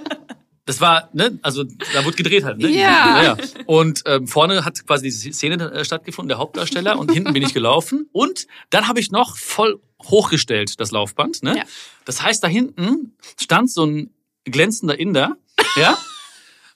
[0.66, 2.70] Das war, ne, also da wurde gedreht halt, ne?
[2.70, 3.22] Ja.
[3.22, 3.38] ja.
[3.66, 7.54] Und ähm, vorne hat quasi die Szene äh, stattgefunden, der Hauptdarsteller, und hinten bin ich
[7.54, 8.08] gelaufen.
[8.14, 11.58] Und dann habe ich noch voll hochgestellt, das Laufband, ne?
[11.58, 11.64] Ja.
[12.06, 14.12] Das heißt, da hinten stand so ein
[14.46, 15.36] glänzender Inder,
[15.76, 15.98] ja,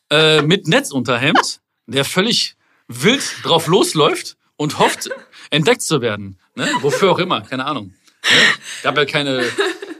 [0.10, 2.57] äh, mit Netzunterhemd, der völlig
[2.88, 5.10] wild drauf losläuft und hofft,
[5.50, 6.38] entdeckt zu werden.
[6.56, 6.68] Ne?
[6.82, 7.94] Wofür auch immer, keine Ahnung.
[8.24, 8.38] Ne?
[8.84, 9.46] Gab ja keine,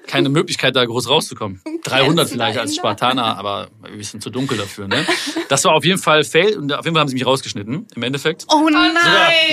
[0.08, 1.62] keine Möglichkeit, da groß rauszukommen.
[1.84, 2.76] 300 vielleicht als.
[2.76, 4.88] Spartaner, aber ein bisschen zu dunkel dafür.
[4.88, 5.06] Ne?
[5.50, 8.04] Das war auf jeden Fall Fail und auf jeden Fall haben sie mich rausgeschnitten, im
[8.04, 8.46] Endeffekt.
[8.50, 8.92] Oh nein.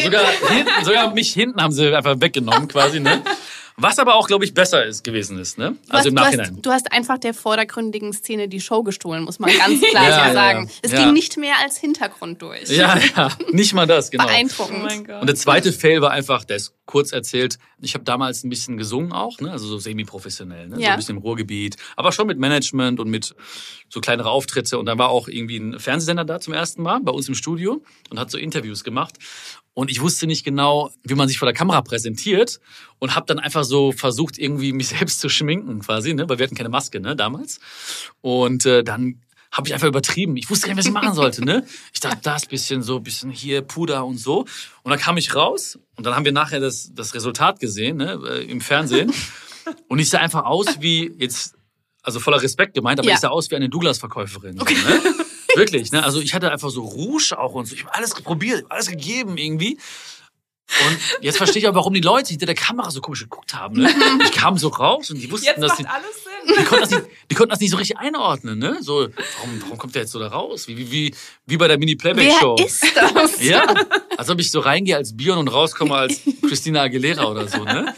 [0.02, 3.00] Sogar, sogar, hinten, sogar mich hinten haben sie einfach weggenommen quasi.
[3.00, 3.22] Ne?
[3.76, 5.58] Was aber auch, glaube ich, besser ist, gewesen ist.
[5.58, 5.70] Ne?
[5.88, 6.50] Du Also hast, im du, Nachhinein.
[6.54, 10.28] hast, du hast einfach der vordergründigen Szene die Show gestohlen, muss man ganz klar Ja,
[10.28, 10.64] so sagen.
[10.66, 10.72] ja.
[10.82, 11.04] Es Ja.
[11.04, 12.68] ging nicht mehr als Hintergrund durch.
[12.68, 14.26] Ja, ja, nicht mal das, genau.
[14.26, 14.78] Beeindruckend.
[14.80, 15.20] Oh mein Gott.
[15.20, 17.58] Und der zweite Fail war einfach, der ist kurz erzählt.
[17.80, 19.50] Ich habe damals ein bisschen gesungen auch, ne?
[19.50, 20.76] also so semi-professionell, ne?
[20.76, 20.90] so Ja.
[20.92, 23.34] ein bisschen im Ruhrgebiet, aber schon mit Management und mit
[23.88, 24.78] so kleinere Auftritte.
[24.78, 27.82] Und dann war auch irgendwie ein Fernsehsender da zum ersten Mal bei uns im Studio
[28.10, 29.16] und hat so Interviews gemacht.
[29.74, 32.60] Und ich wusste nicht genau, wie man sich vor der Kamera präsentiert
[33.00, 36.28] und habe dann einfach so versucht, irgendwie mich selbst zu schminken quasi, ne?
[36.28, 37.16] weil wir hatten keine Maske ne?
[37.16, 37.58] damals.
[38.20, 39.20] Und äh, dann
[39.50, 40.36] habe ich einfach übertrieben.
[40.36, 41.44] Ich wusste gar nicht, was ich machen sollte.
[41.44, 41.64] Ne?
[41.92, 44.40] Ich dachte, das bisschen so, bisschen hier Puder und so.
[44.82, 48.20] Und dann kam ich raus und dann haben wir nachher das, das Resultat gesehen ne?
[48.28, 49.12] äh, im Fernsehen.
[49.88, 51.54] Und ich sah einfach aus wie jetzt,
[52.02, 53.14] also voller Respekt gemeint, aber Ja.
[53.14, 54.58] ich sah aus wie eine Douglas-Verkäuferin.
[54.58, 55.02] So, ne?
[55.56, 56.02] Wirklich, ne?
[56.04, 57.74] Also ich hatte einfach so Rouge auch und so.
[57.74, 59.78] Ich habe alles probiert, alles gegeben irgendwie.
[60.86, 63.82] Und jetzt verstehe ich auch, warum die Leute hinter der Kamera so komisch geguckt haben.
[63.82, 63.94] Ne?
[64.24, 66.54] Ich kam so raus und die wussten, Jetzt dass macht die, alles Sinn.
[66.58, 68.58] die, konnten das nicht, die konnten das nicht so richtig einordnen.
[68.58, 68.78] Ne?
[68.80, 70.66] So, warum, warum kommt der jetzt so da raus?
[70.66, 71.14] Wie, wie, wie,
[71.46, 72.56] wie bei der Mini-Playback-Show.
[72.58, 73.42] Wer ist das?
[73.42, 73.66] Ja,
[74.16, 77.62] als ob ich so reingehe als Bion und rauskomme als Christina Aguilera oder so.
[77.62, 77.94] Ne?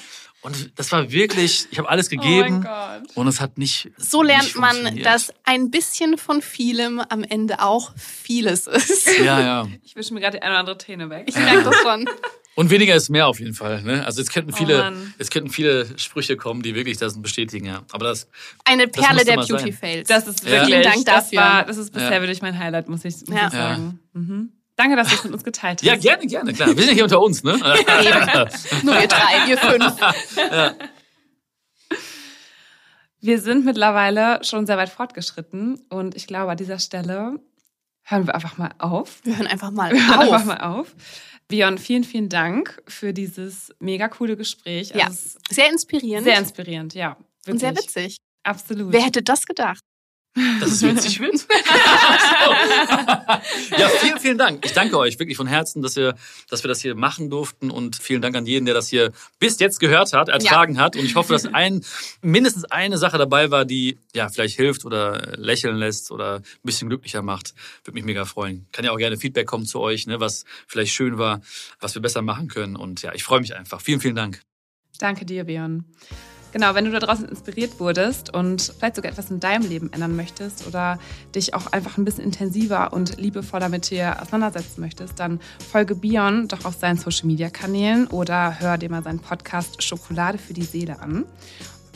[0.46, 3.16] Und das war wirklich, ich habe alles gegeben Oh mein Gott.
[3.16, 3.90] und es hat nicht.
[3.96, 9.08] So lernt nicht man, dass ein bisschen von vielem am Ende auch vieles ist.
[9.18, 9.66] Ja, ja.
[9.82, 11.24] Ich wische mir gerade die eine oder andere Träne weg.
[11.28, 12.08] Ich merke das schon.
[12.54, 13.82] Und weniger ist mehr auf jeden Fall.
[13.82, 14.06] Ne?
[14.06, 15.12] Also es könnten viele, Mann.
[15.18, 17.66] es könnten viele Sprüche kommen, die wirklich das bestätigen.
[17.66, 17.82] Ja.
[17.92, 18.28] Aber das,
[18.64, 19.56] Eine Das Perle musste der mal sein.
[19.58, 20.08] Beauty-Fails.
[20.08, 20.50] Das ist Ja.
[20.52, 21.38] wirklich, Vielen Dank das dafür.
[21.40, 22.20] war, das ist bisher Ja.
[22.22, 23.46] wirklich mein Highlight, muss ich, muss Ja.
[23.48, 24.00] ich sagen.
[24.14, 24.52] Mhm.
[24.76, 25.86] Danke, dass du es mit uns geteilt hast.
[25.86, 26.68] ja, gerne, gerne, klar.
[26.68, 27.52] Wir sind ja hier unter uns, ne?
[28.82, 29.94] Nur wir drei, wir fünf.
[33.20, 37.40] Wir sind mittlerweile schon sehr weit fortgeschritten und ich glaube, an dieser Stelle
[38.02, 39.20] hören wir einfach mal auf.
[39.24, 40.44] Wir hören einfach mal Wir hören einfach auf.
[40.44, 40.94] mal auf.
[41.48, 44.90] Bion, vielen, vielen Dank für dieses mega coole Gespräch.
[44.94, 47.16] Ja, Also sehr inspirierend sehr inspirierend, ja.
[47.44, 47.52] Wirklich.
[47.54, 48.16] und sehr witzig.
[48.42, 48.92] Absolut.
[48.92, 49.80] Wer hätte das gedacht?
[50.60, 51.34] Dass es witzig wird.
[53.78, 54.66] ja, vielen, vielen Dank.
[54.66, 56.14] Ich danke euch wirklich von Herzen, dass, ihr,
[56.50, 59.58] dass wir das hier machen durften und vielen Dank an jeden, der das hier bis
[59.58, 60.94] jetzt gehört hat, ertragen hat.
[60.94, 61.82] Und ich hoffe, dass ein,
[62.20, 66.90] mindestens eine Sache dabei war, die ja vielleicht hilft oder lächeln lässt oder ein bisschen
[66.90, 67.54] glücklicher macht.
[67.84, 68.66] Würde mich mega freuen.
[68.72, 71.40] Kann ja auch gerne Feedback kommen zu euch, ne, was vielleicht schön war,
[71.80, 72.76] was wir besser machen können.
[72.76, 73.80] Und ja, ich freue mich einfach.
[73.80, 74.42] Vielen, vielen Dank.
[74.98, 75.84] Danke dir, Björn.
[76.56, 80.16] Genau, wenn du da draußen inspiriert wurdest und vielleicht sogar etwas in deinem Leben ändern
[80.16, 80.98] möchtest oder
[81.34, 85.38] dich auch einfach ein bisschen intensiver und liebevoller mit dir auseinandersetzen möchtest, dann
[85.70, 90.38] folge Bion doch auf seinen Social Media Kanälen oder hör dir mal seinen Podcast Schokolade
[90.38, 91.26] für die Seele an.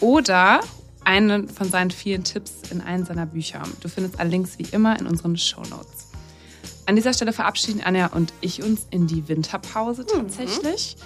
[0.01, 0.61] Oder
[1.05, 3.63] einen von seinen vielen Tipps in einem seiner Bücher.
[3.81, 6.09] Du findest alle Links wie immer in unseren Show Notes.
[6.85, 10.97] An dieser Stelle verabschieden Anja und ich uns in die Winterpause tatsächlich.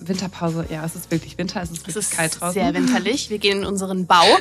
[0.00, 2.54] Winterpause, ja, es ist wirklich Winter, es ist Es ist kalt draußen.
[2.54, 3.30] sehr winterlich.
[3.30, 4.24] Wir gehen in unseren Bau.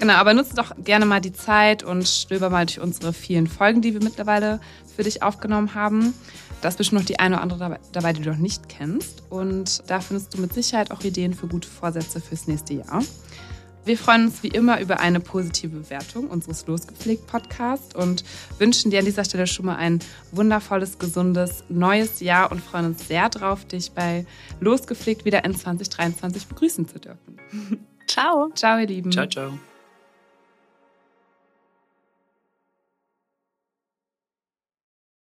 [0.00, 3.82] Genau, aber nutze doch gerne mal die Zeit und stöber mal durch unsere vielen Folgen,
[3.82, 4.60] die wir mittlerweile
[4.96, 6.14] für dich aufgenommen haben.
[6.60, 9.24] Da ist bestimmt noch die eine oder andere dabei- dabei, die du noch nicht kennst.
[9.28, 13.02] Und da findest du mit Sicherheit auch Ideen für gute Vorsätze fürs nächste Jahr.
[13.84, 18.24] Wir freuen uns wie immer über eine positive Bewertung unseres Losgepflegt Podcasts und
[18.58, 20.00] wünschen dir an dieser Stelle schon mal ein
[20.32, 24.26] wundervolles, gesundes neues Jahr und freuen uns sehr drauf, dich bei
[24.60, 27.38] Losgepflegt wieder in 2023 begrüßen zu dürfen.
[28.06, 28.50] Ciao.
[28.54, 29.10] Ciao, ihr Lieben.
[29.10, 29.58] Ciao, ciao.